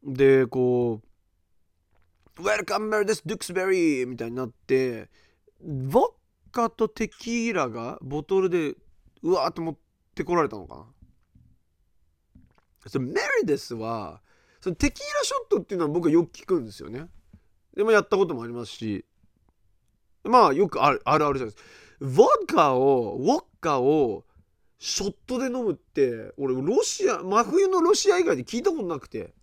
[0.03, 1.01] で、こ
[2.37, 4.05] う、Welcome, Meredith Duxbury!
[4.05, 5.09] みたいになって、
[5.63, 6.11] ボッ
[6.51, 8.75] カとテキーラがボトルで
[9.23, 9.77] うわーって持っ
[10.15, 10.85] てこられたのかな
[12.87, 14.21] そメリデスは
[14.61, 16.65] そのテキーラショットっていうのは僕はよく聞くん。
[16.65, 17.07] ですよね。
[17.75, 19.05] でもやったこともありますし
[20.23, 21.69] まあよくあるあるあるじゃないですか。
[21.99, 24.25] ウォッカをウォッカを
[24.79, 29.33] ショットで飲むって俺ロシア真冬のロシア以外で聞いたことなくて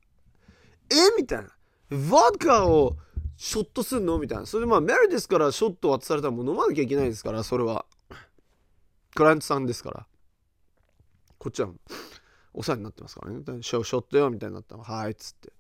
[0.90, 1.48] えみたいな。
[1.90, 2.96] ウォッカを
[3.44, 4.18] ショットすんの？
[4.18, 4.46] みたいな。
[4.46, 7.84] それでまあメリデスからショット渡されたらもう飲まなきゃいけないですからそれは。
[9.14, 10.06] クライアントさんですから。
[11.36, 11.68] こっちは
[12.54, 13.42] お世話になってますからね。
[13.60, 15.52] ショショットよみたいになったら、はいっつって。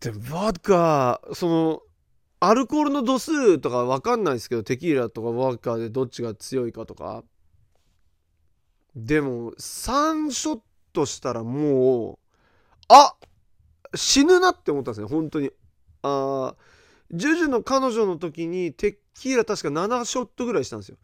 [0.00, 1.82] で、バッカー、その、
[2.40, 7.22] アルコールの度数とか分かんないですけど、テキーラとかワッカーでどっちが強いかとか。
[8.96, 10.60] でも、3ショッ
[10.92, 12.18] トしたらもう、
[12.88, 13.14] あ
[13.94, 15.52] 死ぬなって思ったんですね、本当に。
[16.06, 16.54] あ
[17.10, 20.96] ジュジュの彼女の時にテキーラ確か7ショットぐらいしたんですよ。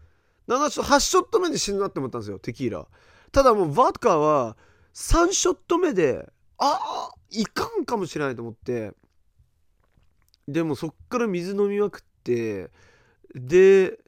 [0.48, 2.86] 7ショ8ショット目で死ぬなって思ったんですよ、テキーラ。
[3.32, 4.56] ただもうヴァッカーは
[4.94, 8.92] 3ショット目でああいかんかもしれないと思って
[10.48, 12.70] でもそっから水飲みまくって
[13.34, 13.98] で、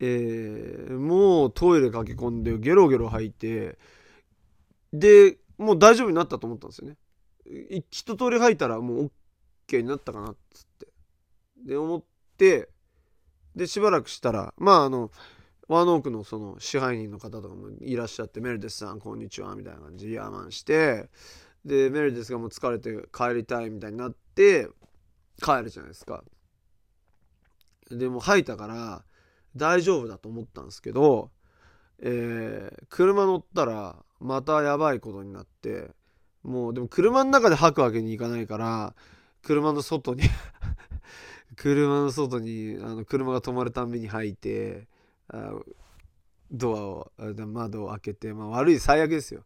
[0.00, 3.78] えー、もうトイレ駆け込んでゲロゲロ吐いて
[4.92, 6.96] でもう大丈夫になったと思ったんですよね
[7.90, 9.12] 一通り吐いたらもう
[9.68, 10.88] OK になったかなっつって。
[11.64, 12.04] で思っ
[12.36, 12.68] て
[13.54, 15.10] でしばらくしたらまああの
[15.68, 21.10] ワンオークのその支配人の方とかもいらっしゃってメルデスさんこんにちはみたいな感じでヤーマンして
[21.64, 24.68] でメルデスがもう疲れて帰りたいみたいになって
[25.42, 26.24] 帰るじゃないですか。
[27.90, 29.04] でも吐いたから
[29.56, 31.30] 大丈夫だと思ったんですけど、
[32.00, 35.90] えー、車乗ったらまたやばいことになって
[36.42, 38.94] もうでも車の中で吐くわけにいかないから
[39.48, 40.24] 車の外に
[41.56, 44.86] 車の外にあの車が止まるたんびに吐いて
[46.50, 47.12] ドアを
[47.46, 49.44] 窓を開けて、まあ、悪い最悪ですよ。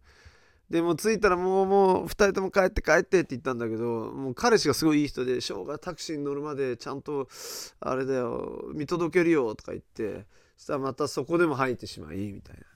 [0.68, 7.28] でも着いたらもうもう2人とも帰って帰ってって言ったんだけどもう彼氏がすごいいい人で生姜タクシーに乗るまでちゃんと
[7.78, 12.71] あれだよ見届けるよとか言ってそしたらまたそこでも吐いてしまいみたいな。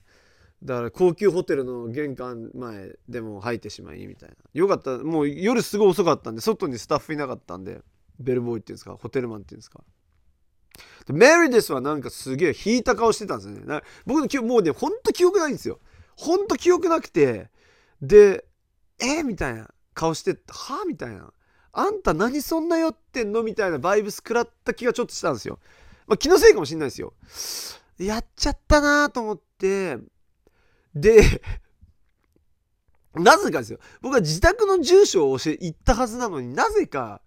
[0.63, 7.81] だから高級ホテルの玄関前でも吐いてしまいみたいなよかったもう夜すごい遅かったんで外にスタッフいなかったんで
[8.19, 8.97] ベルボーイっていうんですか？
[8.99, 9.81] ホテルマンっていうんですか？
[11.09, 13.81] メリデスはなんかすげえ引いた顔してたんですよね。
[14.05, 15.79] 僕の記憶、もうね、ほんと記憶ないんですよ。
[16.15, 17.49] ほんと記憶なくて、
[18.01, 18.45] で、
[18.99, 21.31] えみたいな顔して、はみたいな。
[21.71, 23.41] あんた何そんな酔ってんの？
[23.41, 25.59] みたいなバイブス食らった気がちょっとしたんですよ。
[26.07, 27.13] まあ気のせいかもしんないですよ。
[27.97, 29.97] やっちゃったなと思って、
[30.95, 31.41] で、
[33.13, 33.79] なぜかですよ。
[34.01, 37.21] 僕は自宅の住所を教え、行ったはずなのになぜか、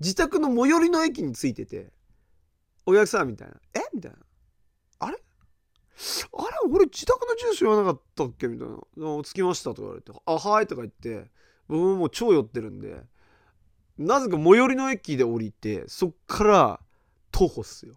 [0.00, 1.92] 自宅の最寄りの駅に着いてて、
[2.86, 3.54] お客さんみたいな。
[3.74, 3.80] え？
[3.94, 4.18] みたいな。
[5.00, 5.16] あれ？
[5.16, 6.58] あれ？
[6.70, 8.48] 俺自宅の住所言わなかったっけ？
[8.48, 9.22] みたいな。
[9.22, 10.12] 着きましたとか言われて。
[10.26, 11.30] あ、はいとか言って、
[11.68, 13.02] 僕ももう超寄ってるんで、
[13.96, 16.80] なぜか最寄りの駅で降りて、そっから
[17.30, 17.94] 徒歩っすよ。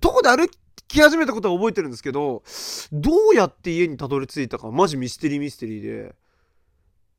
[0.00, 2.42] 徒歩で歩聞き始めたことは覚えてるんですけど、
[2.92, 6.14] どうやって家にたどり着いたか、マジミステリーミステリーで。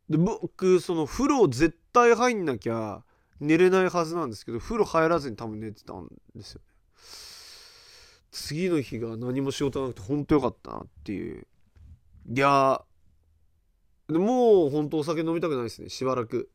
[0.09, 3.03] で、僕、その風呂絶対入んなきゃ、
[3.39, 6.65] 寝れないはずなんですけど風呂入らずに多分寝てたんですよね。
[8.31, 11.47] 次の日が何も仕事なくて本当よかったなっていう。
[12.29, 12.81] いや
[14.09, 16.49] もう本当お酒飲みたくないですねしばらく。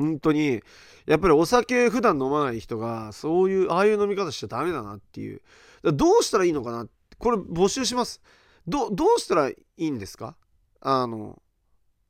[0.00, 0.62] 本当に
[1.06, 5.42] やっぱりお酒普段飲まない人がそういうああいう飲み方しちゃダメだなっていう。
[5.82, 6.86] どうしたらいいのかな？
[7.18, 8.20] これ募集します。
[8.66, 10.36] どどうしたらいいんですか？
[10.80, 11.40] あの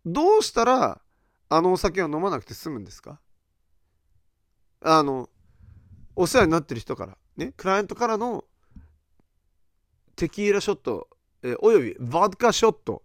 [0.06, 1.00] どうしたら
[1.48, 3.20] あのお酒を飲まなくて済むんですか？
[4.82, 5.28] あの
[6.16, 8.44] お世話になってる人からねクライアントからの
[10.16, 11.08] テキーラショット、
[11.42, 13.02] えー、およびヴォドカショット。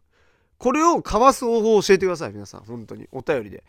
[0.57, 2.61] これをかわす方法を教えてください皆さん。
[2.61, 3.07] 本当に。
[3.11, 3.63] お便りで。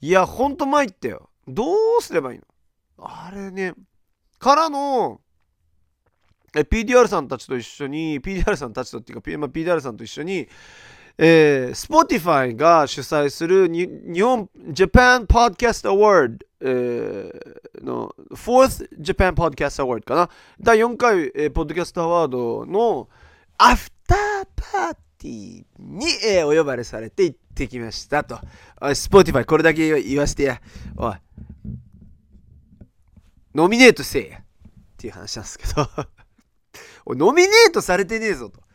[0.00, 1.30] いやほんと参ったよ。
[1.46, 1.64] ど
[1.98, 2.44] うすればいいの？
[2.98, 3.74] あれね。
[4.38, 5.20] からの
[6.54, 10.48] え PDR さんたちと一緒に PDR さんたちとっていうか、まあ、PDR さんと一緒に
[11.18, 13.88] えー、Spotify が主催する日
[14.20, 20.30] 本 Japan Podcast Award、えー、の 4th Japan Podcast Award かな？
[20.60, 23.08] 第4回、えー、ポッドキャストアワードの
[23.56, 28.38] アフターパーティに、えー、お呼ばれされて行ってきましたと。
[28.80, 30.60] おい、スポーティファイこれだけ言わせてや。
[30.96, 31.14] おい、
[33.54, 34.38] ノミネートせえや。
[34.38, 34.42] っ
[34.98, 35.88] ていう話なんですけど
[37.06, 38.66] おい、ノミネートされてねえぞと。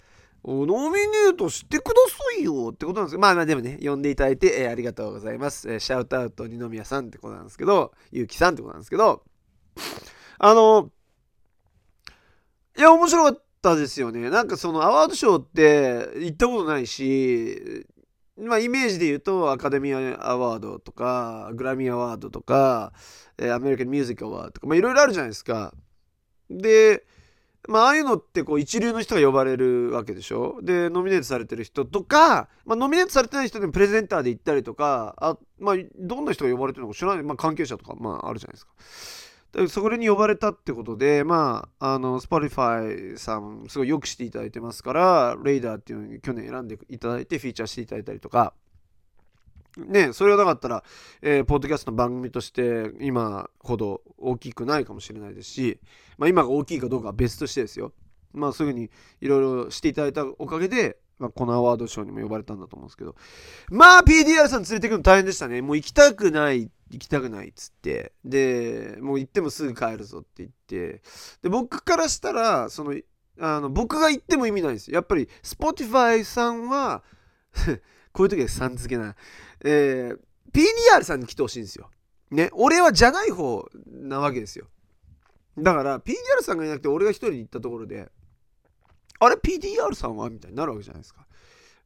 [0.44, 5.72] おノミネートしてくださいよってことなんですけど、まあまあでもね、呼んでいただいて、えー、ありがとうございます。
[5.72, 9.24] えー、 shout out 二宮さんってことなんですけど、ゆうきさんってことなんですけど、
[10.40, 10.90] あの、
[12.76, 14.30] いや、面白かったですよね。
[14.30, 17.86] なんかそのアワードショーって行ったことないし、
[18.38, 22.94] まあイメージで言うとアカデミーアワードとか、グラミーアワードとか、
[23.40, 25.74] アメリカンミュージックアワードとか、まあいろいろあるじゃないですか。
[26.50, 27.06] で、
[27.68, 30.60] まあ、ああいうのってこう一流の人が呼ばれるわけでしょ？
[30.64, 38.74] でノミネートされてる人とか、まあ、ノミネートされてない人でもプレゼンターで行ったりとかあ、まあ、どんな人が呼ばれてるのか知らない、まあ、関係者とか、まあ、あるじゃないですか。
[39.54, 48.54] でそれに呼ばれたってことで、まあ、あの、Spotify さん、すごいよくしていただいてますから、レイダーっていうのに去年選んでいただいて、フィーチャーしていただいたりとか、
[49.78, 50.84] ね、それがなかったら、
[51.22, 55.80] えー、ポッドキャストの番組として今ほど大きくないかもしれないですし、
[56.18, 57.94] まあ、今が大きいかどうかは別としてですよ。
[58.34, 58.90] まあ、そういうふうに
[59.22, 63.16] いろいろしていただいたおかげで、まあ、このアワードショーにも呼ばれたんだと思うんですけど、
[63.70, 65.62] まあ、PDR さん連れてくの大変でしたね。
[65.62, 71.02] もう行きたくない、行きたくないっつって、で、もう行ってもすぐ帰るぞって言って、
[71.42, 72.96] で、僕からしたら、その、
[73.40, 74.96] あの僕が行っても意味ないんですよ。
[74.96, 77.04] やっぱり、Spotify さんは
[78.14, 79.16] こういう時はさん付けな。
[79.64, 80.20] えー、
[80.52, 81.90] PDR さんに来てほしいんですよ。
[82.30, 84.68] ね、俺はじゃない方なわけですよ。
[85.58, 88.10] だから PDR さんがいなくて俺が一人で行ったところで、
[89.20, 90.30] あれ？PDR さんは？
[90.30, 91.28] みたいになるわけじゃないですか。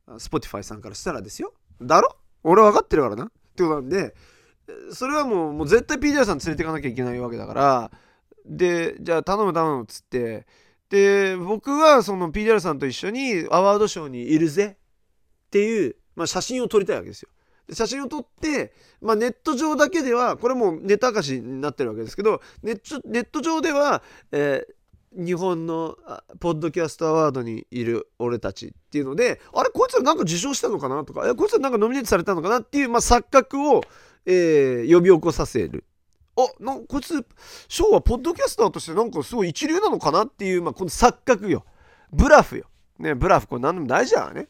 [0.07, 1.53] Spotify さんからしたらですよ。
[1.81, 2.15] だろ？
[2.43, 3.25] 俺分かってるからな。
[3.25, 4.15] ってことなんで、
[4.91, 7.91] それはもうもう絶対 PDR さん連れていかなきゃいけないわけだから、
[8.45, 10.45] で、じゃあ頼む頼むっつって、
[10.89, 17.29] で、僕はその PDR さんと一緒にアワードショーにいるぜっていう、まあ、写真を撮りたいわけですよ。
[17.73, 25.97] 写真を撮って、まあ、ネット上だけではこれもネタ明かしになってるわけですけどネット上では、えー、日本の
[26.39, 33.81] ポッドキャストアワードにいる俺たちっていうのであれこいつらなんか受賞したのかなとかこいつらなんかノミネートされたのかなっていう、まあ、錯覚を、
[34.25, 35.83] えー、呼び起こさせる。
[36.37, 37.25] あなこいつ
[37.69, 41.63] 賞はポッドキャスターとしてなんかすごい一流なのかなっていう、まあ、この錯覚よ
[42.11, 42.65] ブラフよ、
[42.99, 44.49] ね、ブラフこれ何でも大事だからね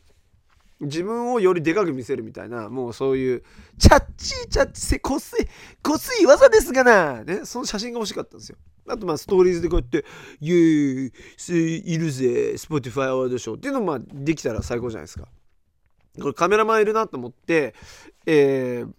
[0.81, 3.43] 自分をよりでかく見せるみたいな、もうそういう、
[3.77, 5.47] チャッチーチャッチせ、こすい、
[5.81, 8.57] こすい技ですがな、ね、その写真が欲しかったんですよ。
[8.87, 10.05] あとまあストーリーズでこうやって、
[10.41, 15.27] イェーイ、いるぜ、スポティファイアワードショーっていうのもまあできたら最高じゃないですか。
[16.19, 17.73] これカメラマンいるなと思って、
[18.25, 18.93] えー、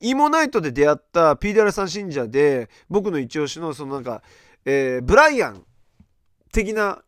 [0.00, 4.22] イモナイトで出会った PDR さん信者で、僕の一押しのそのなんか、
[4.64, 5.64] えー、ブライアン
[6.52, 7.02] 的な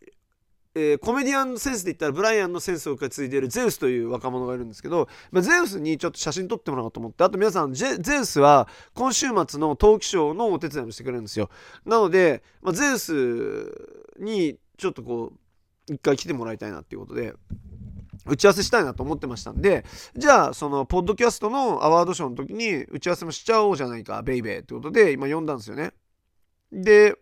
[0.80, 11.50] えー、コメディアンのセンスで言ったらブライアンのセンスを受け継いでいるゼウスという若者がいるんですけど、まあ、ゼウスにちょっと写真撮ってもらおうと思ってあと皆さんゼウスは今週末のトークショーのお手伝いもしてくれるんですよ。
[11.84, 13.72] なので、まあ、ゼウス
[14.20, 15.32] にちょっとこ
[15.88, 17.34] う一回来てもらいたいなっていうことで
[18.28, 19.84] 打ち合わせしたいなと思ってましたんで
[20.16, 25.92] じゃあそのポッドキャストのアワードショーの時に打ち合わせもしちゃおうじゃないかベイベーってことで今呼んだんですよね
[26.72, 27.14] で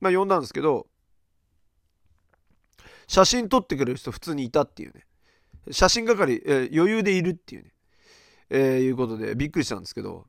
[0.00, 0.86] まあ呼んだんですけど
[3.08, 5.06] 写真撮ってくれる人普通にいたっていうね。
[5.70, 7.72] 写真係、えー、余裕でいるっていうね。
[8.50, 10.26] えー、いうことでびっくりしたんですけど。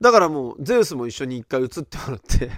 [0.00, 2.50] だからもうゼウスも一緒に一回写ってもらって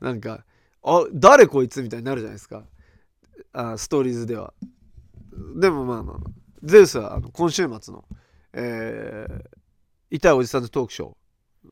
[0.00, 0.46] なんか、
[0.82, 2.64] あ、誰こいつみたいになるじゃないですか。
[3.52, 4.54] あストーリーズでは。
[5.56, 6.30] でもまあまあ、まあ、
[6.62, 8.04] ゼウスはあの今週末の、
[8.52, 9.44] えー、
[10.10, 11.14] 痛いおじさんのトークショー。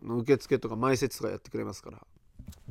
[0.02, 2.06] の受付とか前説とかやってくれますから。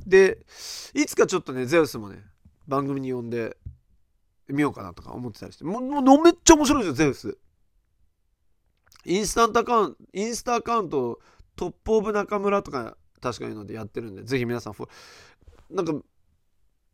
[0.05, 0.45] で
[0.93, 2.23] いつかちょっとねゼウスもね
[2.67, 3.57] 番組に呼んで
[4.47, 5.63] みようかなとか思ってたりして。
[5.63, 7.37] もうめっちゃ面白いですよゼウス。
[9.05, 11.19] インスタントアカウントインスタアカウント
[11.55, 14.73] トップオブ中村とか確かにのでやってるんでぜひ皆さん
[15.71, 15.93] なんか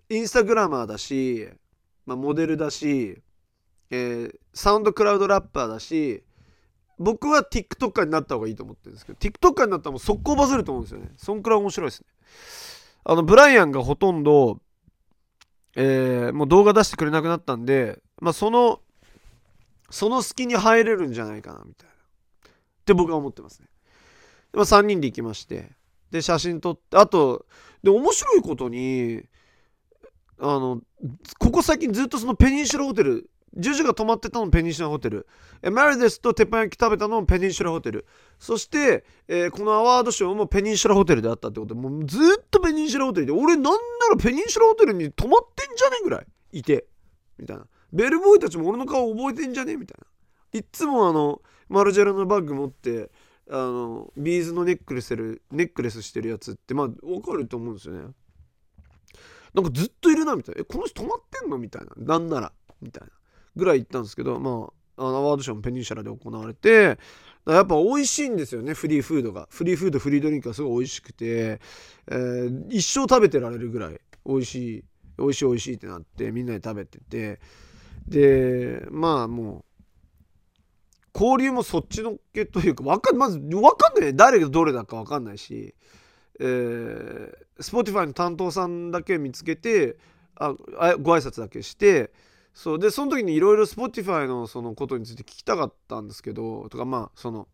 [0.10, 1.50] インスタグラマーだし、
[2.06, 3.22] まあ、モデルだし、
[3.90, 6.24] えー、サウンドクラウドラッパーだし
[7.00, 11.12] 僕は TikToker になった方がいいと思ってるんですけど TikToker になったらもう速攻バズると思うんですよね。
[11.18, 12.08] そんくらい面白いですね。
[13.04, 14.60] あのブライアンがほとんど、
[15.76, 18.80] えー、もう動画出してくれなくなったんで、まあ、その
[19.90, 21.94] その隙に入れるんじゃないかなみたいな。
[21.94, 23.68] って僕は思ってますね。
[24.54, 25.72] まあ、3人で行きまして
[26.12, 27.46] で写真撮ってあと
[27.82, 29.24] で面白いことに
[30.40, 30.82] あの
[31.40, 35.28] ここ最近ずっとそのペニンシュラホテルジュジュが泊まってたのペニンシュラホテル。
[35.62, 38.08] えマリデスと鉄板焼き食べたのペニンシュラホテル。
[38.40, 43.70] そして、えー、このアワードショーもペニンシュラホテルであったってことで、もうずっとペニンシュラホテルで、俺なんな
[44.12, 46.88] らペニンシュラホテルに泊まってんじゃねえぐらいいて。
[47.38, 53.12] みたいなベルボーイたちも俺の顔覚えてんじゃねえみたいないっつもあのマルジェラのバッグ持って
[53.50, 58.14] あのビーズのネックレスるネックレスしてるやつってまあ分かると思うんですよね
[59.54, 60.62] なんかずっといるなみたいな。
[60.62, 61.92] えこの人止まってんのみたいな。
[61.98, 62.52] なんなら。
[62.82, 63.14] みたいな。
[63.56, 66.98] ぐらい行ったんですけどまあアワードショーもペニンシュラで行われて
[67.46, 69.48] やっぱ美味しいんですよねフリーフードが。
[69.52, 71.60] フリーフードフリードリンクがすごい美味しくて、
[72.08, 74.84] えー、一生食べてられるぐらい美味しい
[75.18, 77.40] 美味しい美味しいってなってみんなで食べてて。
[78.08, 79.74] でまあもう
[81.14, 84.16] 交流もそっちのけというかわかまず分かんない。
[84.16, 85.76] 誰がどれだか分かんないし、
[86.40, 89.98] えー、Spotify の担当さんだけ見つけて
[90.36, 90.54] あ
[91.00, 92.12] ご挨拶だけして
[92.54, 97.48] そうでその時にいろいろ Spotify のそのことについて聞きたかったんですけどとかまあその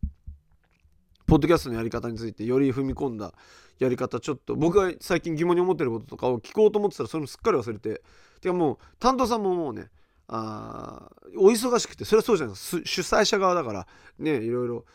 [1.25, 3.33] ポッドキャストのやり方についてより踏み込んだ
[3.77, 8.01] やり方ちょっと僕が最近疑問に思ってることとかを聞こうと思ってたらそれもすっかり忘れて
[8.41, 9.89] てかもう担当さんももうね
[10.27, 12.81] あお忙しくてそれはそうじゃないです。
[12.85, 13.87] 主催者側だから
[14.19, 14.85] ねいろいろ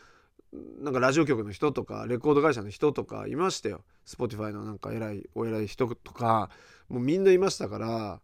[0.79, 3.83] なんかラジオ局の人とかレコード会社の人とかいましたよ。
[4.05, 6.49] Spotify のなんか偉いお偉い人とか
[6.89, 8.21] もうみんないましたから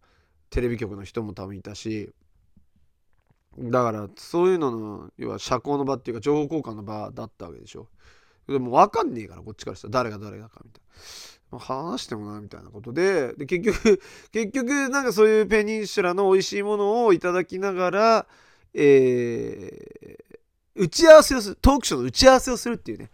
[0.50, 2.12] テレビ局の人も多分いたし。
[3.58, 7.88] だからそういうのの要は社交の場っていうか情報交換の場だったわけでしょ。
[8.48, 9.92] でも分かんねえからこっちからしたら。
[9.92, 10.82] 誰が誰だかみたい
[11.52, 11.60] な。
[11.60, 13.34] 話してもなみたいなことで。
[13.36, 14.02] で結局
[14.32, 18.28] 結局なんかそういうペニンシュラの美味しいものをいただきながら、
[18.74, 20.40] えー、
[20.76, 23.09] 打ち合わせをするトークショーの打ち合わせをするっていうね。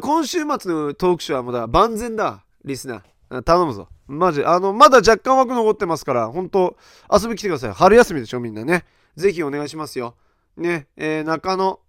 [0.00, 3.42] 今週末のトークショーはまだ万全だリスナー。
[3.42, 3.88] 頼むぞ。
[4.06, 6.76] マジあのまだ若干枠残ってますから本当
[7.12, 7.72] 遊び来てください。
[7.72, 8.84] 春休みでしょみんなね。
[9.16, 10.16] ぜひお願いしますよ。
[10.56, 11.80] ねえー、中野、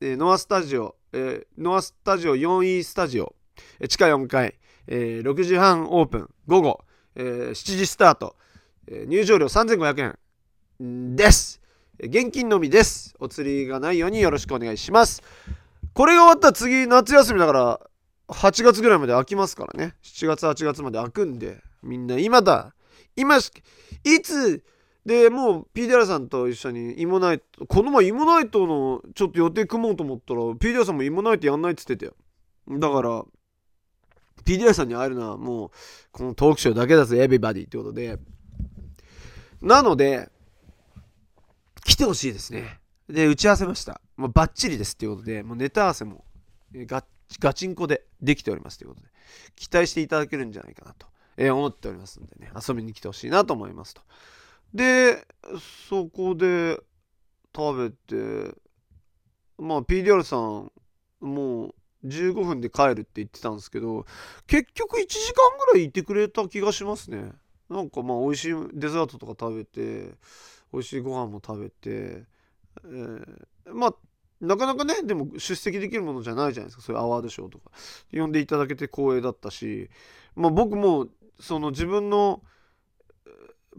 [0.00, 3.34] えー、ノアスタジオ、えー、ノアスタジオ 4E スタジオ、
[3.78, 4.54] え、地下4階。
[4.86, 8.36] え、6時半オープン、午後、え、7時スタート、
[8.88, 10.16] え、入場料3500
[10.80, 11.60] 円です。
[11.98, 13.14] 現金のみです。
[13.18, 15.22] お釣りがないようによろしくお願いします。
[15.94, 17.80] これが終わったら次夏休みだから
[18.28, 19.94] 8月ぐらいまで空きますからね。
[20.02, 22.74] 7月8月まで空くんで、みんな今だ。
[23.16, 23.50] 今し、
[24.04, 24.62] いつ、
[25.06, 32.78] で、もう PDR さんと一緒にイモナイト、この前イモナイトのちょっと予定組もうと思ったら、PDR さんもイモナイトやんないって言ってたよ。
[32.78, 33.24] だから、
[34.46, 35.70] PDR さんに会えるのはもう
[36.12, 38.18] このトークショーだけだぜエビバディってことで
[39.60, 40.30] なので
[41.86, 42.80] 来てほしいですね。
[43.08, 44.00] で打ち合わせました。
[44.16, 46.24] もうバッチリですっていうことでもうネタ合わせも
[46.74, 47.04] ガ
[47.40, 49.08] ガチンコでできておりますということで
[49.54, 51.06] 期待していただけるんじゃないかなと、
[51.36, 54.02] えー、思っておりますんでね遊びに来てほしいなと思いますと。
[54.74, 55.26] で
[55.88, 56.80] そこで
[57.54, 58.54] 食べて
[59.58, 60.72] まあ PDR さん
[61.20, 61.74] もう
[62.04, 64.06] 15分で帰るって言ってたんですけど
[64.46, 67.32] 結局1時間ぐらいいてくれた気がしますね。
[67.68, 70.14] なんかまあ美味しいデザートとか食べて
[70.72, 72.24] 美味しいご飯も食べて、
[72.84, 73.94] えー、まあ
[74.40, 76.82] なかなかねでも出席できるものじゃないじゃないですか。
[76.82, 77.70] そういうアワードショーとか。
[78.12, 79.88] 呼んでいただけて光栄だったし。
[80.34, 81.08] まあ僕も
[81.40, 82.42] その自分の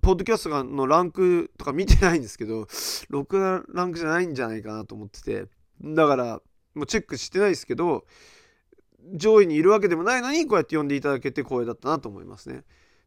[0.02, 2.64] ポッドキャストのランクとか見てないんですけど
[3.12, 5.48] 6なランクじゃないんじゃないかなと思ってて。
[5.82, 6.42] だから
[6.74, 8.06] もうチェックしてないですけど
[9.14, 12.64] 上位にいるわけでもないのにこうやって呼んでいただけて光栄だったなと思いますね。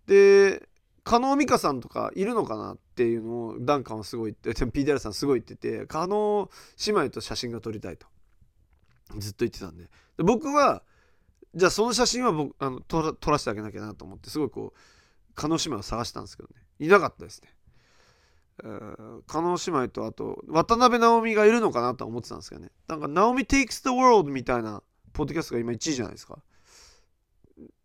[0.06, 0.68] で
[1.10, 6.48] 加納美香さんとかいるのかなっていうのをダンカンはすごいって PDR さんすごい言ってて加納
[6.86, 8.06] 姉妹と写真が撮りたいと。
[9.18, 9.82] ずっと言ってたんで。
[9.82, 9.90] で
[10.22, 10.84] 僕は
[11.52, 16.62] じゃあその写真は僕あの撮らせてあげなきゃなと思ってすごいこう加納姉妹を探したんですけどね。
[16.78, 17.48] いなかったですね。
[19.26, 22.70] 加納姉妹とあと渡辺直美がいるのかなと思ってたんですけどね。
[22.86, 24.80] なんか「直美 takes the world」みたいな
[25.12, 26.38] ポッドキャストが今1位じゃないですか。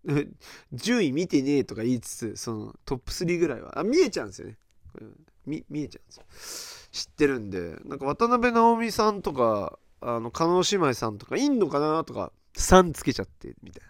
[0.74, 3.80] 10位見てねえとか言いつつそのトップ3ぐらいは。
[3.80, 4.58] あ見えちゃうんですよね。
[5.46, 6.86] 見見えちゃうんですよ。
[6.92, 7.78] 知ってるんで。
[7.86, 13.88] なんか渡辺直美さんとかあの加納姉妹さんとかいんのかなとか3つけちゃってみたい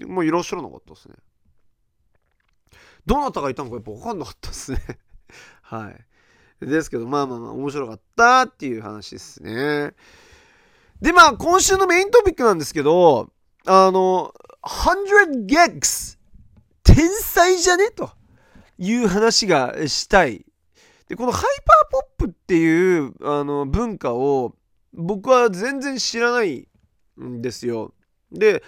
[0.00, 0.06] な。
[0.06, 1.14] もういらっしゃらなかったですね。
[3.06, 4.80] どなたがいたのかやっぱ分かんなかったですね。
[5.62, 6.66] はい。
[6.66, 9.94] ですけど、まあまあまあ、面白かったっていう話ですね。
[11.00, 13.32] で、まあ、今週のメイントピックなんですけど、
[13.66, 16.18] あの、100 gigs
[16.82, 17.90] 天才じゃね？
[17.90, 18.10] と
[18.78, 20.44] いう話がしたい。
[21.08, 24.54] で、このハイパーポップっていうあの文化を
[24.92, 26.68] 僕は全然知らない
[27.20, 27.94] んですよ。
[28.32, 28.62] で、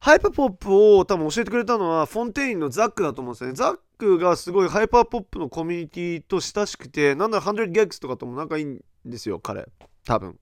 [0.00, 3.54] ハイパーポップを多分教えてくれたのはフォンテインのザックだと思うんですよね。
[3.54, 9.66] ザックがすごいハイパーポップのコミュニティと親しくて、なんだ100 gags とかとも仲いいんですよ、彼。
[10.04, 10.38] 多分。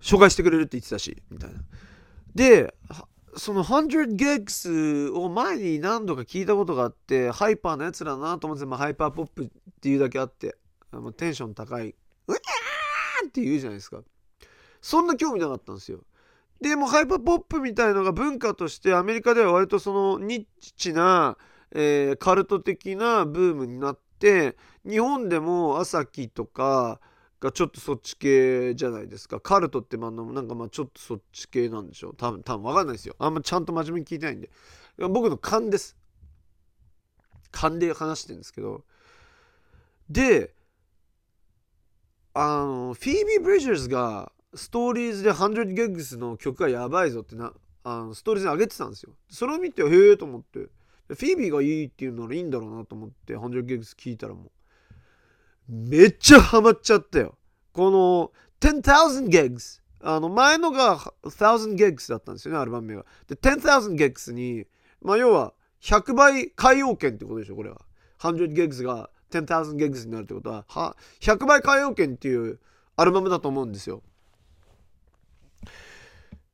[0.00, 1.60] 紹介してくれるって言ってたし、みたいな。
[2.34, 2.74] で、
[3.36, 9.48] その100 gigs を前に何度か聞いたことがあってハイパーなやつだなと思って、まあ、ハイパーポップっ
[9.80, 10.56] ていうだけあって
[10.90, 11.94] あのテンション高い
[12.26, 14.02] うわーって言うじゃないですか。
[14.80, 16.00] そんな興味なかったんですよ。
[16.60, 21.38] でもハイパーポップみたいのが文化としてアメリカでは割とそのニッチな、
[21.72, 24.56] えーカルト的なブームになって
[24.86, 27.00] 日本でも4s4kiとか
[27.40, 29.40] がちょっとそっち系じゃないですか。
[29.40, 32.16] カルトってまあなんかまあちょっとそっち系なんでしょう。
[32.16, 33.16] 多分多分分かんないですよ。
[33.18, 34.50] あんまちゃんと真面目に聞いてないんで。
[35.08, 35.96] 僕の勘です。
[37.50, 38.84] 勘で話してるんですけど。
[40.10, 40.54] で
[42.34, 47.52] あのフィービー・ブリジャーズがストーリーズで100 gigs の曲がやばいぞってな
[47.84, 49.14] あのストーリーズに上げてたんですよ。
[49.28, 50.68] それを見てへえと思って。
[51.08, 54.50] フィービーがいいっていうならいいんだろうなと思って100 gigs 聞いたらもう。
[55.70, 57.38] めっちゃハマっちゃったよ。
[57.72, 64.66] この10,000 gigs あの前のが1000 gigs だったんですよねアルバム名がで10,000 gigs に
[65.00, 67.80] まあ要は100倍海洋圏ってことでしょこれは。
[68.18, 70.64] 100 gigs が10,000 gigs になるってことは。
[70.66, 72.58] は100倍海洋圏っていう
[72.96, 74.02] アルバムだと思うんですよ。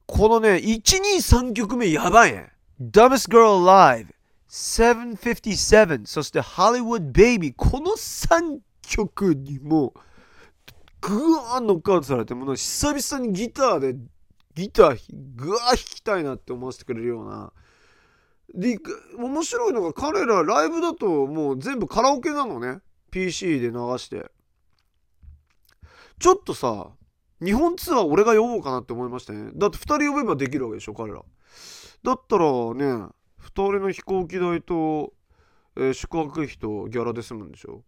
[0.04, 2.52] このね123曲目やばいね。
[2.80, 4.08] Dumbest Girl Alive
[4.48, 9.94] 757そして Hollywood Baby この3曲にも
[11.00, 13.96] ぐわーノックアウトされてもう久々にギターで
[14.54, 14.98] ギター
[15.34, 17.52] ぐわー弾きたいなって思わせてくれるような。
[18.54, 18.78] で
[19.18, 22.80] 面白いのが彼らライブだともう全部カラオケなのね。
[23.10, 24.30] PC で流して。
[26.18, 26.88] ちょっとさ
[27.42, 29.50] 日本ツアー俺が呼ぼうかなって思いましたね。
[29.54, 31.22] だって2人呼べばできるわけでしょ彼ら。
[32.02, 33.08] だったらね
[33.40, 35.12] 2人の飛行機代と、
[35.76, 37.82] えー宿泊費とギャラで済むんでしょ。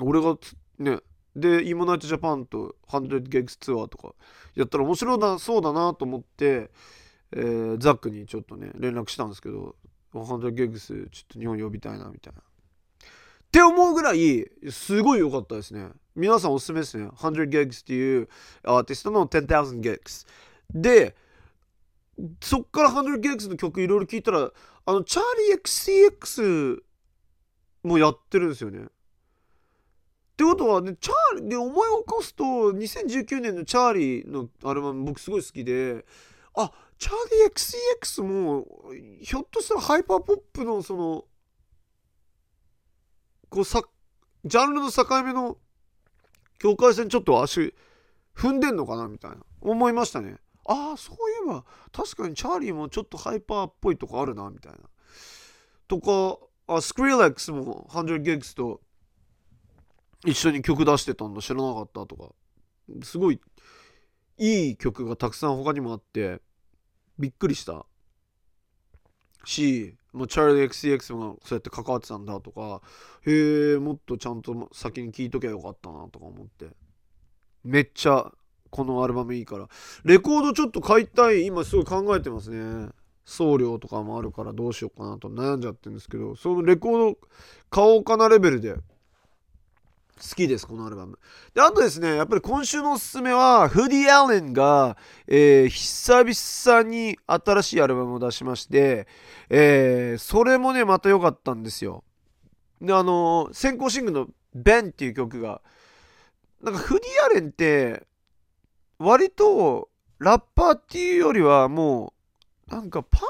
[0.00, 0.36] 俺が
[0.78, 0.98] ね
[1.36, 4.14] でイモナイトジャパンと100 gigs ツアーとか
[4.54, 6.70] やったら面白だそうだなと思って、
[7.32, 9.74] えーザックにちょっとね連絡したんですけど
[10.12, 12.40] 100 gigs ちょっと日本呼びたいなみたいな。
[12.40, 12.44] っ
[13.50, 15.88] て思うぐらいすごい良かったですね。
[16.16, 17.08] 皆さんおすすめですね。
[17.08, 18.28] 100 gigs っていう
[18.64, 20.26] アーティストの10,000 gigs
[20.72, 21.14] で
[22.40, 24.50] そっから100 gigs の曲いろいろ聞いたら
[24.86, 26.78] あのチャーリー XCX
[27.84, 28.86] もやってるんですよね。
[30.34, 36.04] ってことはねチャーリーで思い起こすと2019年のチャーリーのアルバム僕すごい好きで
[36.54, 37.14] あチャー
[37.46, 37.52] リー
[38.02, 38.66] XCX も
[39.20, 41.24] ひょっとしたらハイパーポップのその
[43.48, 43.80] こうさ
[44.44, 45.56] ジャンルの境目の
[46.58, 47.72] 境界線ちょっと足
[48.36, 50.38] 踏んでんのかなみたいな思いましたね。
[50.66, 54.78] ああそういえば確かにチャーリーもちょっとハイパーっぽいとこあるなみたいな。
[55.86, 58.80] とかあスクリーレックスも100 gigs と
[60.24, 61.42] 一緒に曲出してたんだ。
[61.42, 62.30] 知らなかったとか。
[63.02, 63.40] すごい
[64.38, 66.40] いい曲がたくさん他にもあって
[67.18, 67.86] びっくりした。
[69.44, 72.80] しもうチャーリー XCX もそうやって関わってたんだとか
[73.26, 76.68] へえもっとちゃんと先に聴いときゃよかったなとか思って。
[77.62, 78.30] めっちゃ
[78.70, 79.68] このアルバムいいから。
[80.04, 82.90] レコードちょっと買いたい今すごい考えてますね。
[83.24, 87.18] 送料とかもあるからどうしようかなと悩んじゃってるんですけどそのレコード
[87.70, 88.76] 買おうかなレベルで
[90.16, 91.18] 好きですこのアルバム。
[91.54, 94.96] であとですねやっぱり今週のおすすめはフディ・アレンが、
[95.26, 99.06] えー久々に新しいアルバムを出しまして、
[99.50, 102.04] えーそれもねまた良かったんですよ。
[102.80, 105.60] であのー先行シングルの「ベン」っていう曲が
[106.62, 108.06] なんかフディ・アレンって
[108.98, 109.88] 割と
[110.18, 112.14] ラッパーっていうよりはも
[112.70, 113.20] うなんかパ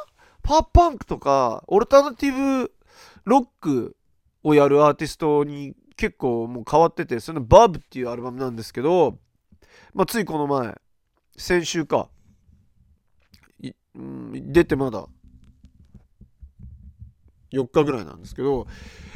[0.43, 2.73] パーパンクとかオルタナティブ
[3.25, 3.97] ロック
[4.43, 9.19] をやるアーティストに結構もう変わっててその「Bob っていうアルバムなんですけど、
[9.93, 10.75] まあ、ついこの前
[11.37, 12.09] 先週か
[13.95, 15.07] うん出てまだ
[17.53, 18.67] 4日ぐらいなんですけど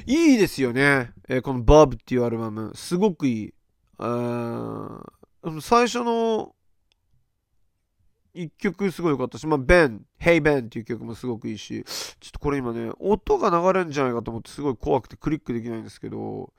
[0.07, 2.73] いいですよね、えーこの「Bob っていうアルバム。
[2.75, 3.55] すごくいい。
[5.61, 6.55] 最初の
[8.39, 11.85] 1曲すごい良かったし、まあ、Ben、Hey Ben っていう曲もすごくいいし、
[12.21, 16.53] ちょっとこれ今ね、音が流れるんじゃないかと思ってすごい怖くてクリックできないんですけど、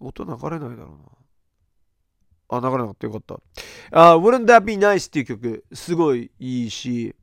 [0.00, 0.98] 音流れないだろ
[2.50, 2.58] うな。
[2.58, 3.40] あ、流れなかったよかった。
[3.90, 7.14] あ、Wouldn't That Be Nice っていう曲、すごいいいし、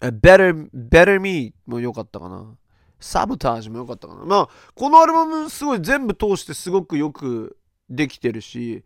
[0.00, 2.56] Better, Better Me も良かったかな。
[3.00, 4.24] サボタージュも良かったかな。
[4.24, 7.56] まあ、このアルバムすごい全部通してすごくよく
[7.90, 8.82] できてるし、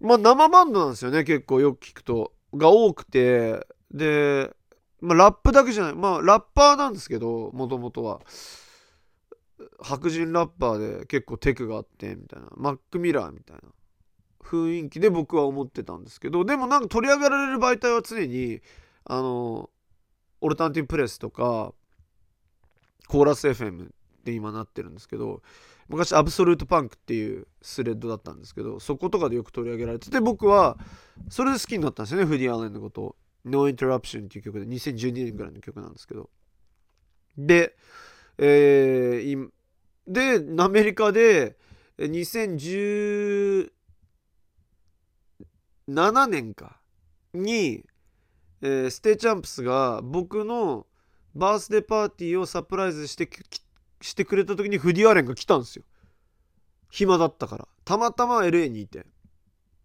[0.00, 2.32] まあ生バンドなんですよね、結構よく聞くと。
[2.56, 4.54] が多くて、で、
[5.00, 8.20] まあラップだけじゃない、まあラッパーなんですけど、もともとは。
[9.80, 12.48] 白人ラッパーで結構テクがあって、みたいな。
[12.56, 13.62] マック・ミラーみたいな
[14.40, 18.60] 雰囲気で僕は思ってたんですけど、でもなんか取り上げられる媒体は常に、
[19.04, 19.70] あの
[20.40, 21.72] オルタナティブプレスとか
[23.08, 23.88] コーラス FM っ
[24.24, 25.42] て今なってるんですけど
[25.88, 30.78] 昔アブソルートパンクっていうスレッドだったんですけどそことかでよく取り上げられてて僕は
[31.28, 33.02] それで好きになったんですよねフディ・アレンのこと。
[33.02, 33.16] を
[33.46, 36.28] No Interruption っていう曲で2012年ぐらいの曲なんですけど。
[37.38, 37.76] で
[38.38, 39.48] えー、
[40.06, 41.56] でアメリカで
[41.98, 43.70] 2017
[46.28, 46.80] 年か
[47.32, 47.84] に、
[48.60, 50.86] えー、ステイチャンプスが僕の
[51.34, 53.26] バースデーパーティーをサプライズして
[54.06, 55.84] してくれた時にフディアレンが来たんですよ。
[56.90, 57.68] 暇だったから。
[57.84, 59.06] たまたま LA にいて。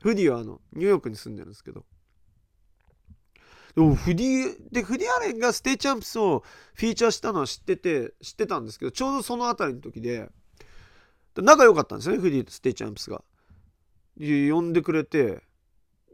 [0.02, 1.86] フディはあのニューヨークに住んでるんですけど。
[3.76, 6.44] でも Hoodieで Hoodie Allenが State Champsを
[6.74, 10.30] フィーチャーしたのは知ってて知ってたんですけどちょうどその辺りの時で
[11.38, 13.24] 仲良かったんですよね Hoodieと State Champsが。
[14.20, 15.42] 呼んでくれて。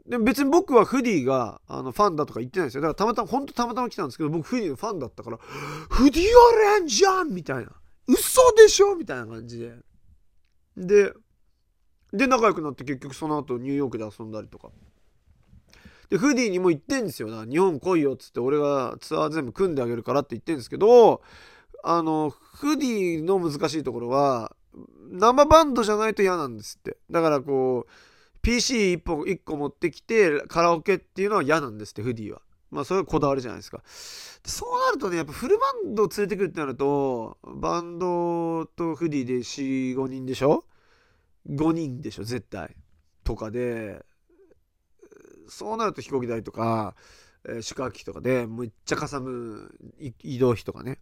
[0.06, 2.80] で別に僕は Hoodieがあのファンだとか言ってないですよ。
[2.80, 7.72] だからたまたま本当たまたま来たんですけど僕 Hoodieのファンだったから Hoodie Allenじゃんみたいな。
[8.08, 8.96] 嘘でしょ？
[8.96, 9.74] みたいな感じで。
[10.76, 11.12] で
[12.12, 14.70] で仲良くなって結局その後ニューヨークで遊んだりとか。
[16.08, 17.44] でフーディーにも言ってんですよな。
[17.44, 21.20] 日本来いよっつって俺がツアー全部組んであげるからって言ってんですけど
[21.84, 24.56] あのフーディーの難しいところは
[25.10, 26.96] 生バンドじゃないと嫌なんですって。
[27.10, 32.40] だからこう PC1 本1個持ってきてカラオケっていうのは嫌なんですってフディは。
[32.70, 33.82] まあそれはこだわりじゃないですか。
[34.44, 40.64] そうなるとねやっぱフルバンドを連れてくるってなるとバンドとフディで45人でしょ
[41.48, 42.76] ？5人でしょ絶対。
[43.24, 44.04] とかで
[45.48, 46.94] そうなると飛行機代とか、
[47.46, 49.74] えー、宿泊費とかでむっちゃかさむ
[50.22, 50.98] 移動費とかね。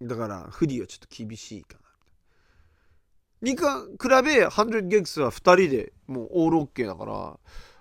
[0.00, 1.80] だからフリーはちょっと厳しいかな。
[3.40, 7.38] にか比べ100ギグスは2人でもうオールオッケーだから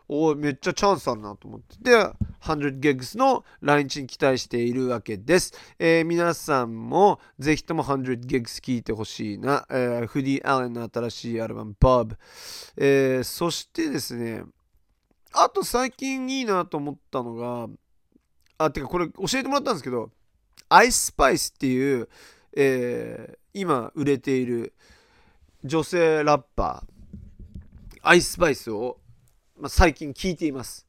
[0.10, 1.76] おめっちゃチャンスあるなと思って。
[1.82, 12.16] で100ギグスの来日に期待しているわけです、えー、皆さんもぜひとも100ギグス聴いてほしいな、えー、フディ・アレンの新しいアルバム Bob、
[12.78, 14.44] えー、そしてですね
[15.34, 17.68] あと最近いいなと思ったのが、
[18.58, 20.10] あ、てかこれ教えてもらったんですけど、
[20.70, 22.10] アイススパイスっていう、
[22.56, 24.74] えー、今売れている
[25.64, 28.98] 女性ラッパー、アイススパイスを、
[29.60, 30.86] まあ、最近聞いています。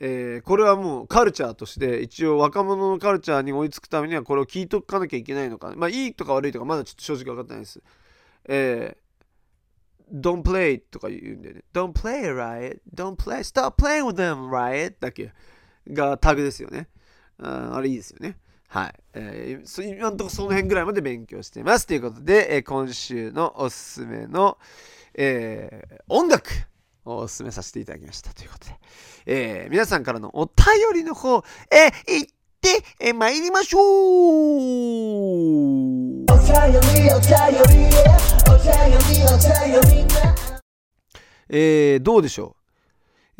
[0.00, 7.82] えー、これはもうカルチャーとして一応若者のカルチャーに追いつくためにはこれを聞いとかなきゃいけないのかまあいいとか悪いとかまだちょっと正直分かってないです。
[8.48, 8.96] え
[10.12, 11.64] don't play とか言うんだよね。
[11.72, 12.80] don't play, Riot.
[12.94, 14.94] don't play, stop playing with them, Riot.
[15.00, 15.32] だけ
[15.88, 16.88] がタグですよね。
[17.38, 18.38] ああれいいですよね。
[18.68, 18.94] はい。
[19.14, 21.86] えー、今のとこその辺ぐらいまで勉強してます。
[21.86, 24.58] ということで、えー、今週のおすすめの、
[25.14, 26.48] えー、音楽
[27.04, 28.32] おすすめさせていただきました。
[28.34, 28.78] ということで、
[29.26, 30.54] えー、皆さんからのお便
[30.94, 33.82] りの方、えー、行ってえ参りましょう
[36.22, 37.86] お便りお便りお便り
[39.24, 40.10] お便り
[41.52, 42.60] えー、どうでしょう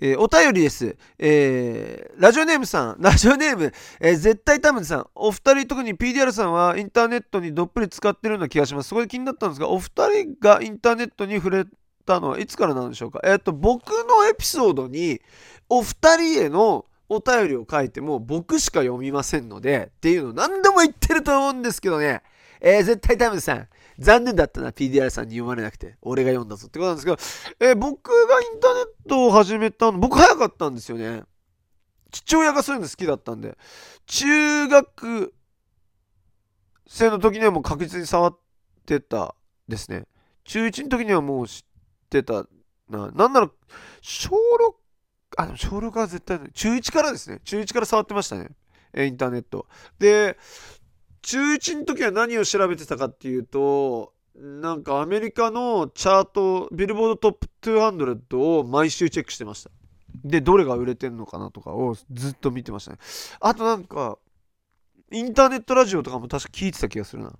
[0.02, 0.96] えー、お便りです。
[1.18, 8.88] えー、ラジオネームさん、ラジオネーム、えー、絶対タムさん、お二人、特に PDR さんはインターネットにどっぷり使ってるような気がします。
[8.88, 11.66] そこで気になったんですが、お二人がインターネットに触れ
[12.10, 13.20] たのはいつからなんでしょうか。
[13.24, 15.20] えっ、と、僕のエピソードに、
[15.68, 22.22] お二人へのお便りを書いても僕しか読みませんのでっていうの何度も言ってると思うんですけどね、
[22.60, 25.96] えー、絶対タイムズさん残念だったな PDR さんに読まれなくて。
[26.02, 27.10] 俺が読んだぞってことなんですけ
[27.60, 31.22] ど、えー、僕がインターネットを始めたの僕早かったんですよね。
[32.10, 33.58] 父親がそういうの好きだったんで。
[34.06, 35.34] 中学
[36.86, 38.38] 生の時にはもう確実に触っ
[38.86, 39.34] てた
[39.68, 40.06] ですね。
[40.44, 41.69] 中1の時にはもう知っ
[42.10, 42.46] てた
[42.90, 43.50] ななんなら
[44.02, 44.80] 小6
[45.36, 47.40] あ、でも小6は絶対中1からですね。
[47.44, 48.50] 中1から触ってましたね。
[48.96, 49.66] インターネット。
[49.98, 50.36] で、
[51.22, 59.70] 中1の時は何を調べてたかっていうと、なんかアメリカのチャート、ビルボードトップ200を毎週チェックしてました。
[60.24, 62.98] で、どれが売れてんのかなとかをずっと見てましたね。
[63.40, 64.18] あとなんか、
[65.12, 67.32] インターネットラジオとかも確か聞いてた気がするな。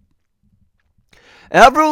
[1.53, 1.87] アブル・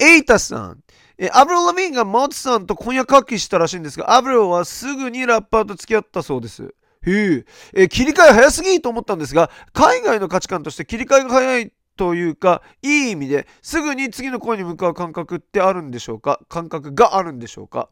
[0.00, 0.82] エイタさん。
[1.22, 6.74] えアブロ・ラミーンがマツさんと婚約破棄したらしいんですが、アブロはすぐにラッパーと付き合ったそうです。
[7.06, 7.44] へ
[7.74, 7.88] え。
[7.88, 16.40] 切り替え早すぎと思ったんですが、海外の価値観として切り替えが早いというか、いい意味ですぐに次の恋に向かう感覚ってあるんでしょうか？
[16.48, 17.90] 感覚があるんでしょうか？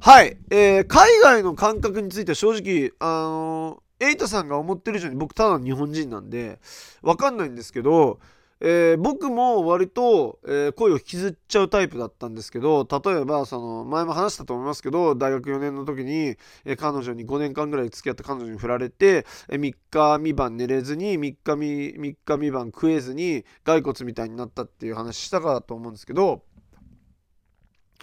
[0.00, 6.58] はい、えー、海外の感覚については正直、あのー、エイトさんが思ってる以上に僕ただの日本人なんで、
[7.02, 8.18] わかんないんですけど、
[8.60, 26.42] えー僕も割と、えー声を引きずっちゃうタイプだったんですけど例えばその前も話したと思いますけど大学4年の時に、えー彼女に5年間ぐらい付き合った彼女に振られて、えー3日3晩寝れずに3日3日3晩食えずに骸骨みたいになったっていう話したかと思うんですけど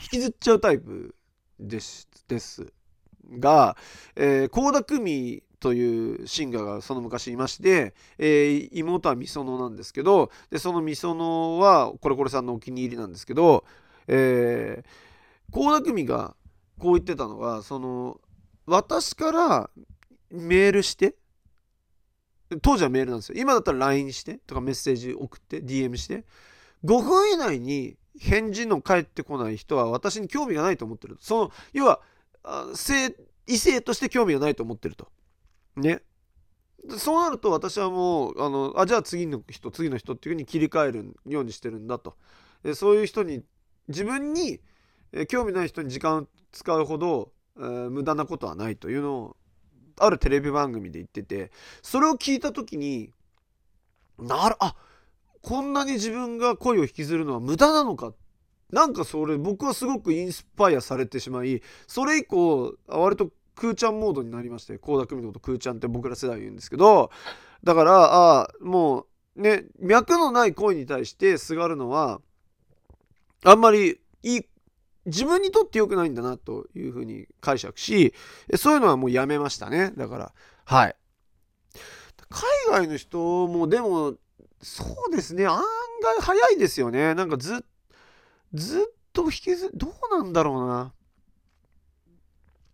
[0.01, 1.15] 引きずっちゃうタイプ
[1.59, 2.73] ですです
[3.39, 3.77] が
[4.15, 13.63] 倖、えー、倖田來未というシンガーがその昔いまして、えー妹はみそのなんですけどでそのみそのはコレコレさんのお気に入りなんですけど
[14.07, 16.35] えー、田來未が
[16.79, 18.19] こう言ってたのがその
[18.65, 19.69] 私から
[20.31, 21.15] メールして
[22.61, 23.35] 当時はメールなんですよ。
[23.39, 26.25] 今だったら LINE してとかメッセージ送って DM して
[26.83, 32.01] 5分以内に返事の返ってこない人は私に興味がないと思ってるその要は
[33.47, 35.07] 異性として興味がないと思ってると。
[35.75, 36.01] ね。
[36.97, 42.15] そうなると私はもうあのあじゃあ次の人次の人っていうふうに切り替えるようにしてるんだと。
[42.63, 43.43] でそういう人に
[43.87, 44.59] 自分に
[45.13, 49.37] え興味ない人に時間を使うほど、えー無駄なことはないというのを
[49.99, 51.51] あるテレビ番組で言ってて
[51.81, 53.11] それを聞いた時に
[54.17, 54.75] なるあ
[55.41, 58.13] こんなに自分が声を引きずるのは無駄なのか。
[58.71, 63.29] なんかそれ僕はすごくインスパイアされてしまいそれ以降割と
[63.61, 67.11] クーちゃんモードになりまして倖田來未のことクーちゃんって僕ら世代言うんですけど
[67.63, 69.05] だからあも
[69.35, 72.21] うね脈のない声に対してすがるのは
[73.45, 74.41] あんまりいい
[75.05, 78.15] 自分にとって良くないんだなというふうに解釈し
[78.55, 79.91] そういうのはもうやめましたね。
[79.95, 80.31] だから
[80.65, 80.95] はい。
[82.29, 82.41] 海
[82.79, 84.15] 外の人もでも
[84.63, 85.45] そうですね。
[85.45, 85.61] 案
[86.01, 87.13] 外早いですよね。
[87.13, 87.63] なんかず
[88.55, 88.83] ずっ
[89.13, 90.93] と引きずどうなんだろうな。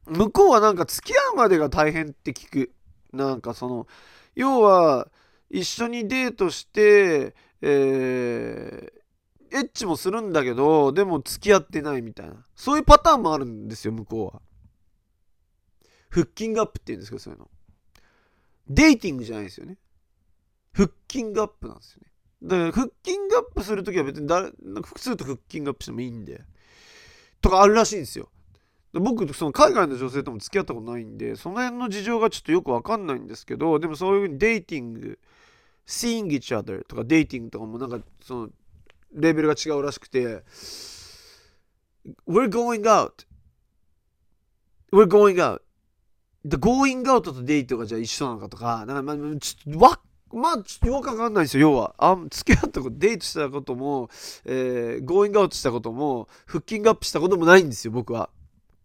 [0.08, 2.74] 向こうはなんか付き合うまでが大変って聞く。
[3.14, 3.88] なんかその
[4.36, 5.08] 要は
[5.49, 8.97] 一緒にデートしてえー
[9.49, 12.36] エッチもするんだけどでも付き合ってないみたいな。
[12.55, 14.41] そういうパターンもあるんですよ向こうは。
[16.10, 17.49] フッキングアップって言うんですけどそういうの。
[18.68, 19.78] デイティングじゃないですよね。
[20.74, 22.08] フッキングアップなんですよね。
[22.43, 24.51] だからフッキングアップするときは別に誰
[24.84, 26.43] 複数とフッキングアップしてもいいんで。
[27.39, 28.30] とかあるらしいんですよ。
[29.00, 35.20] 僕その海外の女性とも付き合ったことないんでその辺の事情がちょっとよくわかんないんですけどでもそういうふうにデイティング
[35.86, 38.50] seeing each other とかデイティングとかもなんかその
[39.14, 40.43] レベルが違うらしくて
[42.28, 43.26] We're going out.
[44.93, 45.62] We're going out.
[46.45, 50.00] The going out とデートがじゃあ一緒なのかとかなんかまあちょっとわ
[50.32, 51.95] まあちょっとよくわかんないですよ要は。
[51.98, 54.10] あ付き合ったことデートしたことも、
[54.45, 58.30] えー、going out したこともフッキングアップしたこともないんですよ僕は。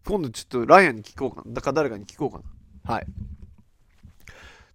[0.07, 1.55] 今度ちょっとライアンに聞こうかな。
[1.55, 2.95] だから誰かに聞こうかな。
[2.95, 3.07] はい。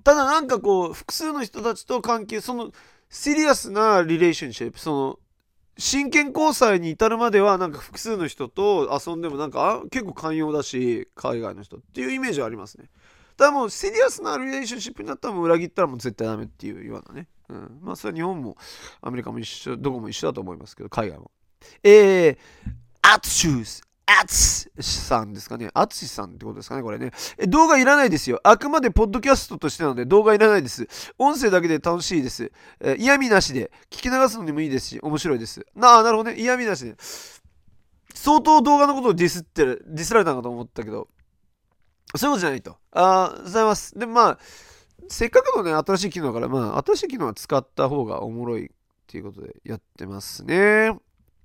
[0.03, 2.71] ただなんかこう複数の人たちと関係その
[3.09, 5.19] シリアスなリレーションシップその
[5.77, 12.89] 真剣交際に至るまではなんか複数の人と遊んでもなんかあ結構寛容だし海外の人っていうイメージはありますね。
[13.35, 18.57] ただもうシリアスなリレーションシップになったらもう裏切ったらもう絶対ダメっていうようなね、うん、まあそれは日本も
[19.01, 21.31] アメリカも一緒どこも一緒だと思いますけど海外も。
[21.83, 22.37] えー、
[23.01, 25.69] アツシューズアツさんですかね。
[25.73, 27.11] アツシさんってことですかね、これね。
[27.49, 28.39] 動画いらないですよ。
[28.41, 30.87] あくまでポッドキャストとしてなので動画いらないです。
[31.17, 32.51] 音声だけで楽しいです。
[32.79, 35.65] えー嫌味なしで聞き流すのにもいいですし、面白いです。
[35.75, 36.39] なあ、なるほどね。
[36.39, 36.95] 嫌味なしで。
[38.15, 41.09] 相当動画のことをディスってる、ディスられたのかと思ったけど、
[42.15, 42.77] そういうことじゃないと。
[42.91, 43.99] あーございます。
[43.99, 44.39] で、まあ、
[45.09, 48.69] せっかくのね、新しい機能だから、まあ、新しい機能は使った方がおもろいっ
[49.05, 50.97] ていうことでやってますね。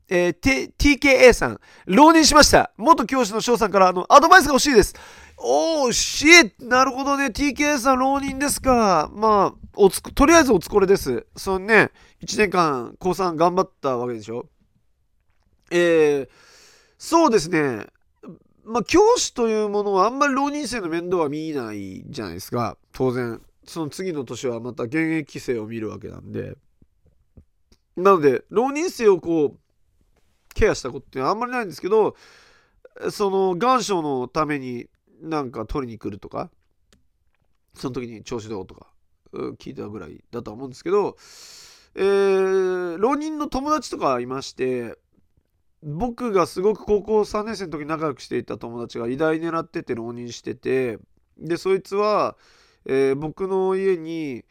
[0.09, 2.73] えー T- TKA さん、浪人しました。
[2.77, 4.95] 元教師の翔さんからあのアドバイスが欲しいです。
[5.39, 7.27] おー、シーなるほどね。
[7.27, 9.11] TKA さん浪人ですか。
[9.13, 11.27] まあ、おつとりあえずお疲れです。
[11.37, 11.91] そのね、
[12.23, 14.47] 1年間、高3頑張ったわけでしょ。
[15.71, 16.29] えー、
[16.99, 17.87] そうですね。
[18.65, 22.77] まあ、教師というものはあんまり浪人生の面倒は見ないじゃないですか。
[22.93, 23.41] 当然。
[23.65, 26.57] その次の年はまた現役生を見るわけなんで。
[27.97, 29.59] なので、浪人生をこう、
[30.55, 32.17] ケアしたことってあんまりないんですけど、
[33.11, 34.89] その願書のために
[35.21, 36.51] なんか取りに来るとか、
[37.75, 38.87] その時に調子どうとか、
[39.59, 41.17] 聞いたぐらいだとは思うんですけど、
[41.95, 44.97] えー浪人の友達とかいまして、
[45.83, 50.99] 僕がすごく高校3年生の時に仲良くしていた友達が医大狙ってて浪人してて、
[51.39, 52.37] で、そいつは、
[52.87, 54.45] えー僕の家に、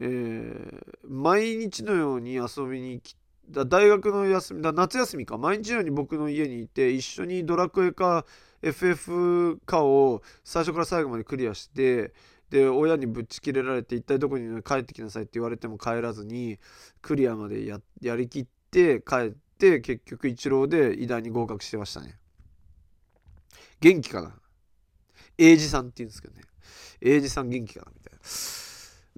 [0.00, 3.16] えー毎日のように遊びに来
[3.50, 5.38] だ大学の休みだ夏休みか。
[5.38, 8.24] 毎日のように僕の家にいて一緒にドラクエか
[8.62, 12.12] FF かを最初から最後までクリアして
[12.50, 16.58] で親にぶっち切れられて一体どこに帰ってきなさいって言われても帰らずに
[17.02, 22.16] クリアまでやりきって帰って結局一浪で医大に合格してましたね。
[23.80, 24.34] 元気かな？
[25.36, 26.42] 英二さんって言うんですけどね。
[27.00, 27.92] 英二さん元気かな？
[27.94, 28.18] みたいな。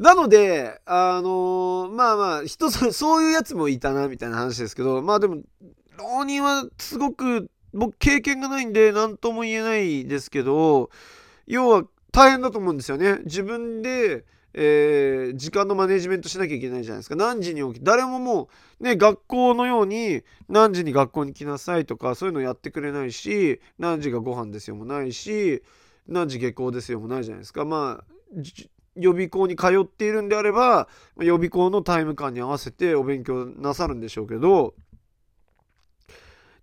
[0.01, 5.43] なのであのーまあまあ人そそういうやつもいたなみたいな話ですけどまあでも
[5.99, 10.89] 浪人はすごく僕経験がないんで何とも言えないですけど
[11.47, 13.19] 要は大変だと思うんですよね。
[13.25, 14.25] 自分で、
[14.55, 17.15] えー時間のマネジメントしなきゃいけないじゃないですか。
[17.15, 18.49] 何時に起き誰もも
[18.81, 25.63] うね学校のように何時に学校に来なさいとかそういうのやってくれないし何時がご飯ですよもないし
[26.09, 27.67] 何時下校ですよもないじゃないですか。
[27.67, 28.41] まあ
[28.97, 30.89] 予備校に通っているんであれば
[31.19, 34.75] 予備校のタイム感に合わせてお勉強なさるんでしょうけど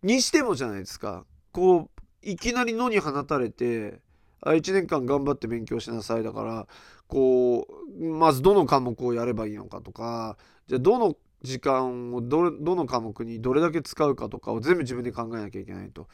[0.04, 1.90] にしてもじゃないですかこう
[2.22, 4.00] いきなり野に放たれて
[4.42, 6.68] あ1年間頑張って勉強しなさいだから
[7.08, 7.68] こ
[8.00, 16.08] うまずどの科目をやればいいのかとかじゃあどの時間をどどの科目にどれだけ使うかとかを全部自分で考えなきゃいけないと。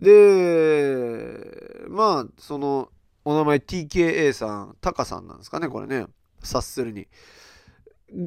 [0.00, 2.90] でまあその
[3.24, 6.06] お名前 TKA さんタカさんなんですかねこれね
[6.40, 7.08] 察するに。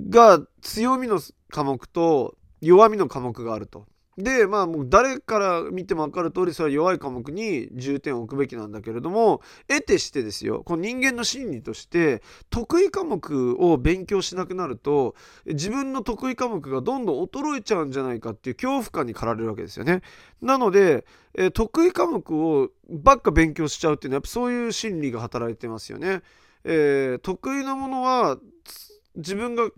[0.09, 1.19] が強みの
[1.49, 3.85] 科目と弱みの科目があると。
[4.17, 15.13] でまあもう誰から見ても分かる通りそれは弱い科目に重点を置くべきなんだけれども得てしてですよこの人間の心理として得意科目を勉強しなくなると
[15.45, 20.01] 自分の得意科目がどんどん衰えちゃうんじゃないかっていう恐怖感に駆られるわけですよね。
[20.41, 26.21] なので、え得意科目をばっか勉強しちゃうっていうのはやっぱそういう心理が働いてますよね。
[26.63, 28.37] えー得意なものは
[29.15, 29.69] 自分が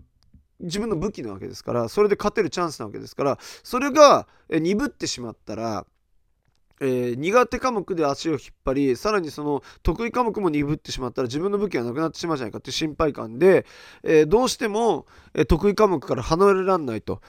[0.60, 5.86] 自分の武器なわけですからそれで勝てるチャンスなわけですからそれが鈍ってしまったら、
[6.80, 13.66] えー苦手科目で足を引っ張りさらにその得意科目も鈍ってしまったら自分の武器がなくなってしまうじゃないかっていう心配感で、
[14.02, 17.20] えーどうしても、え得意科目から離れられないと。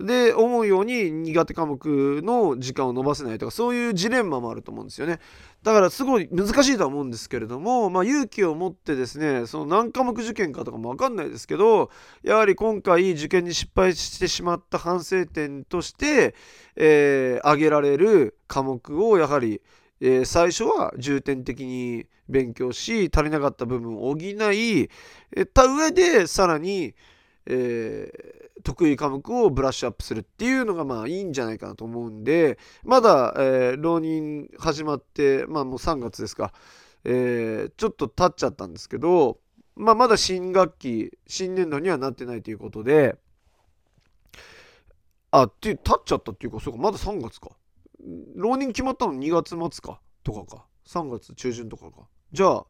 [0.00, 5.20] で思うように苦手科目の時間を伸ばせないとかそういうジレンマもあると思うんですよね。
[5.62, 11.90] だからすごい難しいとは思うんですけれども、まあ、勇気を持ってですねその何科目受験かとかも分かんないですけど
[12.22, 16.34] やはり今回受験に失敗してしまった反省点として、
[16.76, 19.60] えー挙げられる科目をやはり、
[20.00, 24.88] えー最初は重点的に勉強し足りなかった部分を補い
[25.36, 26.94] えた上でさらに、
[27.48, 36.52] えー得意科目をブラッシュアップするっていうのがまあいいんじゃないかなと思うんでまだ、えー浪人始まってまあもう3月ですか、
[37.04, 39.38] えーちょっと経っちゃったんですけど、
[39.76, 43.16] まあ、まだ新学期新年度にはなってないということで
[45.30, 47.50] あって経っちゃったっていうかそうかまだ3月か。
[48.34, 50.66] 浪人決まったの2月末かとかか。
[50.86, 52.08] 3月中旬とかか。
[52.32, 52.66] じゃあ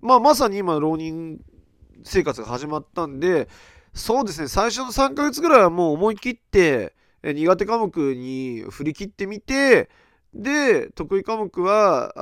[0.00, 1.40] まあまさに今浪人
[2.04, 3.48] 生活が始まったんで
[3.94, 4.48] そうですね。
[4.48, 9.90] 最初の3ヶ月ぐらいはもう思い切って苦手科目に振り切ってみて
[10.32, 12.12] で得意科目は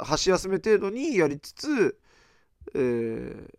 [0.00, 1.98] あ箸休め程度にやりつつ、
[2.74, 3.54] えー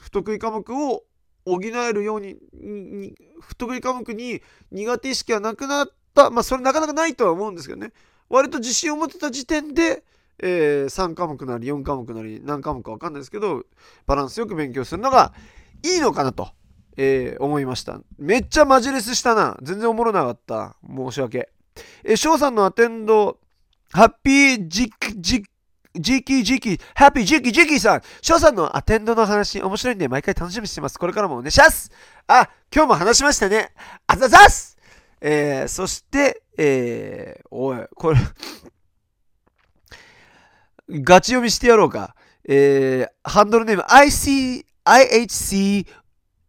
[0.00, 1.04] 不得意科目を
[1.44, 6.30] 補えるようにに不得意科目に苦手意識がなくなった。
[6.30, 7.92] まあそれなかなかないとは思うんですけどね。
[8.28, 10.02] 割と自信を持ってた時点で、
[10.38, 13.64] えー3科目なり4科目なり何科目か分かんないですけど
[14.06, 15.32] バランスよく勉強するのが
[15.82, 16.50] いいのかなと、
[16.96, 21.48] えー思いましためっちゃマジレスしたな全然おもろなかった申し訳
[22.04, 23.38] えー翔さんのアテンド
[23.92, 25.48] ハッピージキジキ
[26.00, 30.98] ジキジキ、ハッピージキジキさん、翔さんのアテンドの話、面白いんで毎回楽しみにしてます。
[30.98, 31.90] これからもお願いします。
[32.26, 33.72] あ、今日も話しましたね。
[34.06, 34.76] あざざす
[35.20, 38.18] えー、そして、えー、おい、これ、
[40.88, 42.14] ガチ読みしてやろうか。
[42.48, 45.84] えー、ハンドルネーム、IC、IHC、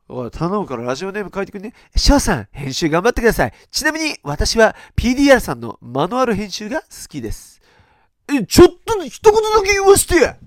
[0.08, 1.74] おい、頼むからラジオネーム書いてくんね。
[1.96, 3.54] 翔さん、編集頑張ってください。
[3.72, 7.60] ちなみに、私は PDR さんのマニュアル編集が好きです。
[8.32, 10.38] え、ちょっと、一言だけ言わせてや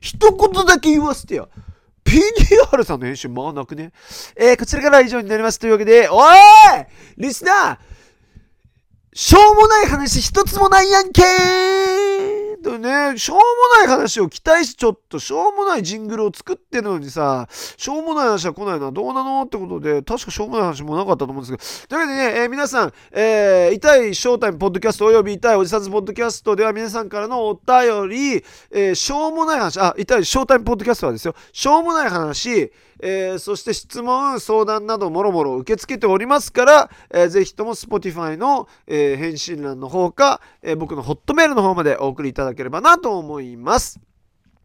[0.00, 1.48] 一言だけ言わせてよ
[2.06, 3.92] PDR さんの編集まあなくね？
[4.36, 5.58] えーこちらからは以上になります。
[5.58, 6.36] というわけで、おい！
[7.18, 7.78] リスナー
[9.12, 12.45] しょうもない話一つもないやんけー！
[12.78, 13.42] ね、しょうも
[13.78, 44.00] ない話を期待し、ちょっとしょうもないジングルを作ってるのにさ、しょうもない話は来ないな、どうなのってことで、確かしょうもない話もなかったと思うんですけど、というわけでね、えー皆さん、えー、痛いショータイムポッドキャストおよび痛いおじさんポッドキャストでは皆さんからのお便り、えーしょうもない話、あ、痛いショータイムポッドキャストはですよ、しょうもない話、えーそして質問、相談などもろもろ受け付けておりますから、えーぜひとも Spotify の、えー返信欄の方か、えー僕のホットメールの方までお送りいただければなと思います。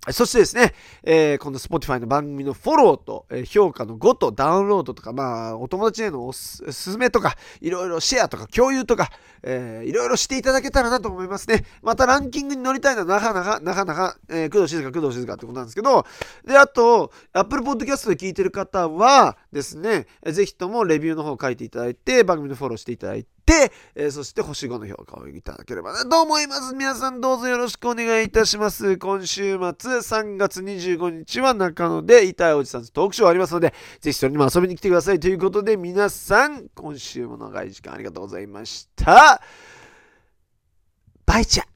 [0.09, 0.73] そしてですね、
[1.03, 9.09] えー、この Spotify の番組のフォローと、えー評価の5とダウンロードとか、まあ、お友達へのおすすめとか、いろいろシェアとか共有とか、
[9.43, 11.65] えーいろいろしていただけたらなと思いますね。
[11.83, 16.05] またランキングに乗りたいのはなかなか、なかなか、えー、工藤静香、工藤静香ってことなんですけど、
[16.45, 26.73] で、あと、Apple Podcast で聞いてる方はですね、ぜひともレビューの方書いていただいて、番組のフォローしていただいて、えーそして星5の評価をいただければなと思います？
[26.73, 28.97] 皆さんどうぞよろしくお願いいたします。
[28.97, 39.41] 今週末3月25日は中野で痛いおじさんとトークショーありますので、ぜひそれにも遊びに来てくださいということで、皆さん、今週も長い時間ありがとうございました。
[41.25, 41.70] バイチャ